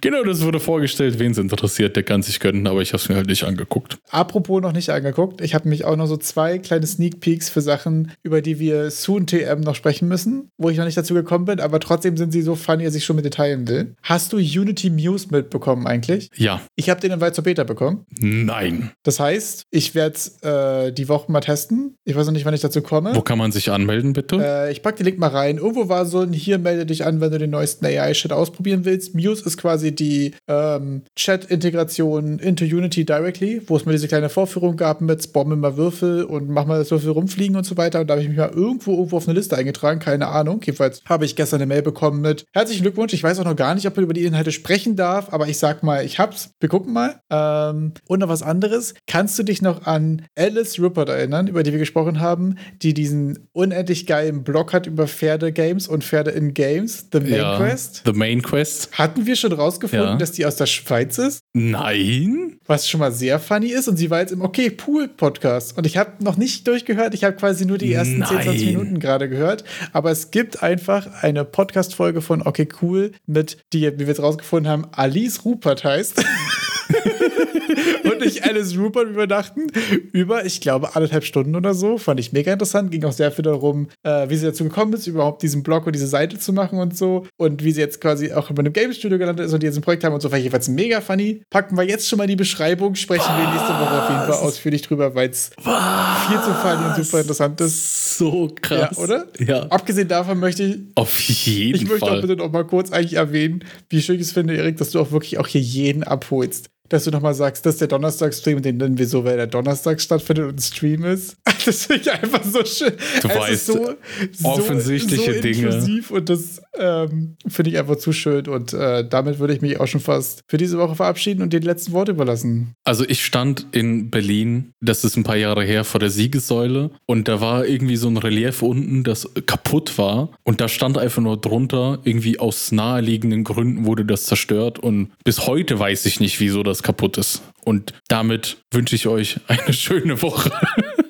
[0.00, 1.18] genau, das wurde vorgestellt.
[1.18, 3.98] Wen es interessiert, der kann sich gönnen, aber ich habe es mir halt nicht angeguckt.
[4.10, 7.60] Apropos noch nicht angeguckt, ich habe mich auch noch so zwei kleine Sneak Peeks für
[7.60, 11.44] Sachen, über die wir soon TM noch sprechen müssen, wo ich noch nicht dazu gekommen
[11.44, 13.94] bin, aber trotzdem sind sie so funny, dass ich schon mit dir teilen will.
[14.02, 16.30] Hast du Unity Muse mitbekommen eigentlich?
[16.36, 16.60] Ja.
[16.76, 18.06] Ich habe den in Weit zur Beta bekommen.
[18.18, 18.90] Nein.
[19.02, 21.93] Das heißt, ich werde äh, die Woche mal testen.
[22.04, 23.14] Ich weiß noch nicht, wann ich dazu komme.
[23.14, 24.36] Wo kann man sich anmelden, bitte?
[24.36, 25.58] Äh, ich packe den Link mal rein.
[25.58, 29.14] Irgendwo war so ein Hier melde dich an, wenn du den neuesten AI-Shit ausprobieren willst.
[29.14, 34.76] Muse ist quasi die ähm, Chat-Integration into Unity directly, wo es mal diese kleine Vorführung
[34.76, 38.00] gab mit Bombe mal Würfel und mach mal das Würfel rumfliegen und so weiter.
[38.00, 40.60] Und da habe ich mich mal irgendwo, irgendwo auf eine Liste eingetragen, keine Ahnung.
[40.64, 43.12] Jedenfalls habe ich gestern eine Mail bekommen mit Herzlichen Glückwunsch.
[43.12, 45.58] Ich weiß auch noch gar nicht, ob man über die Inhalte sprechen darf, aber ich
[45.58, 46.50] sag mal, ich hab's.
[46.60, 47.20] Wir gucken mal.
[47.30, 48.94] Ähm, und noch was anderes.
[49.06, 53.48] Kannst du dich noch an Alice Ruppert erinnern, über die wir gesprochen haben, die diesen
[53.52, 57.08] unendlich geilen Blog hat über Pferde-Games und Pferde in Games?
[57.12, 58.02] The Main ja, Quest?
[58.04, 58.90] The Main Quest.
[58.92, 60.16] Hatten wir schon rausgefunden, ja.
[60.16, 61.40] dass die aus der Schweiz ist?
[61.52, 62.58] Nein.
[62.66, 63.88] Was schon mal sehr funny ist.
[63.88, 65.76] Und sie war jetzt im Okay Pool Podcast.
[65.78, 67.14] Und ich habe noch nicht durchgehört.
[67.14, 68.28] Ich habe quasi nur die ersten Nein.
[68.28, 69.64] 10, 20 Minuten gerade gehört.
[69.92, 74.70] Aber es gibt einfach eine Podcast-Folge von Okay Cool mit, die, wie wir jetzt rausgefunden
[74.70, 76.24] haben, Alice Rupert heißt.
[78.04, 79.66] und ich Alice Rupert überdachten
[80.12, 81.98] über, ich glaube, anderthalb Stunden oder so.
[81.98, 82.90] Fand ich mega interessant.
[82.90, 85.94] Ging auch sehr viel darum, äh, wie sie dazu gekommen ist, überhaupt diesen Blog und
[85.94, 87.26] diese Seite zu machen und so.
[87.36, 89.76] Und wie sie jetzt quasi auch bei einem Game Studio gelandet ist und die jetzt
[89.76, 90.28] ein Projekt haben und so.
[90.28, 91.42] Fand ich jedenfalls mega funny.
[91.50, 93.38] Packen wir jetzt schon mal die Beschreibung, sprechen Was?
[93.38, 97.20] wir nächste Woche auf jeden Fall ausführlich drüber, weil es viel zu funny und super
[97.20, 98.18] interessant ist.
[98.18, 98.96] So krass.
[98.96, 99.26] Ja, oder?
[99.38, 99.62] Ja.
[99.64, 100.78] Abgesehen davon möchte ich.
[100.94, 101.84] Auf jeden Fall.
[101.84, 104.76] Ich möchte auch bitte noch mal kurz eigentlich erwähnen, wie schön ich es finde, Erik,
[104.76, 108.60] dass du auch wirklich auch hier jeden abholst dass du nochmal sagst, dass der Donnerstag-Stream,
[108.60, 111.36] den nennen wir so, weil der Donnerstag stattfindet und ein Stream ist.
[111.64, 112.92] Das finde ich einfach so schön.
[113.22, 113.94] Du es weißt, so,
[114.42, 116.02] offensichtliche so, so Dinge.
[116.10, 118.48] Und das ähm, finde ich einfach zu schön.
[118.48, 121.62] Und äh, damit würde ich mich auch schon fast für diese Woche verabschieden und den
[121.62, 122.74] letzten Wort überlassen.
[122.84, 126.90] Also ich stand in Berlin, das ist ein paar Jahre her, vor der Siegessäule.
[127.06, 130.30] Und da war irgendwie so ein Relief unten, das kaputt war.
[130.42, 134.78] Und da stand einfach nur drunter, irgendwie aus naheliegenden Gründen wurde das zerstört.
[134.78, 137.42] Und bis heute weiß ich nicht, wieso das kaputt ist.
[137.64, 140.50] Und damit wünsche ich euch eine schöne Woche.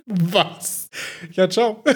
[0.07, 0.89] Was?
[1.33, 1.83] Ja, ciao.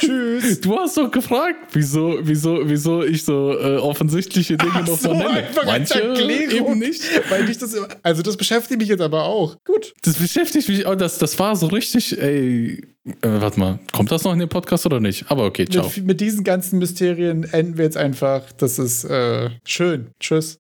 [0.00, 0.60] Tschüss.
[0.60, 5.12] Du hast doch gefragt, wieso, wieso, wieso ich so äh, offensichtliche Dinge Ach noch so,
[5.12, 5.28] nenne.
[5.28, 7.02] Einfach Manche eben nicht.
[7.30, 9.56] Weil ich das, also das beschäftigt mich jetzt aber auch.
[9.64, 9.94] Gut.
[10.02, 10.96] Das beschäftigt mich auch.
[10.96, 12.82] Das, das war so richtig, ey.
[13.22, 15.30] Äh, warte mal, kommt das noch in den Podcast oder nicht?
[15.30, 15.90] Aber okay, ciao.
[15.96, 18.42] Mit, mit diesen ganzen Mysterien enden wir jetzt einfach.
[18.58, 20.08] Das ist äh, schön.
[20.20, 20.56] Tschüss.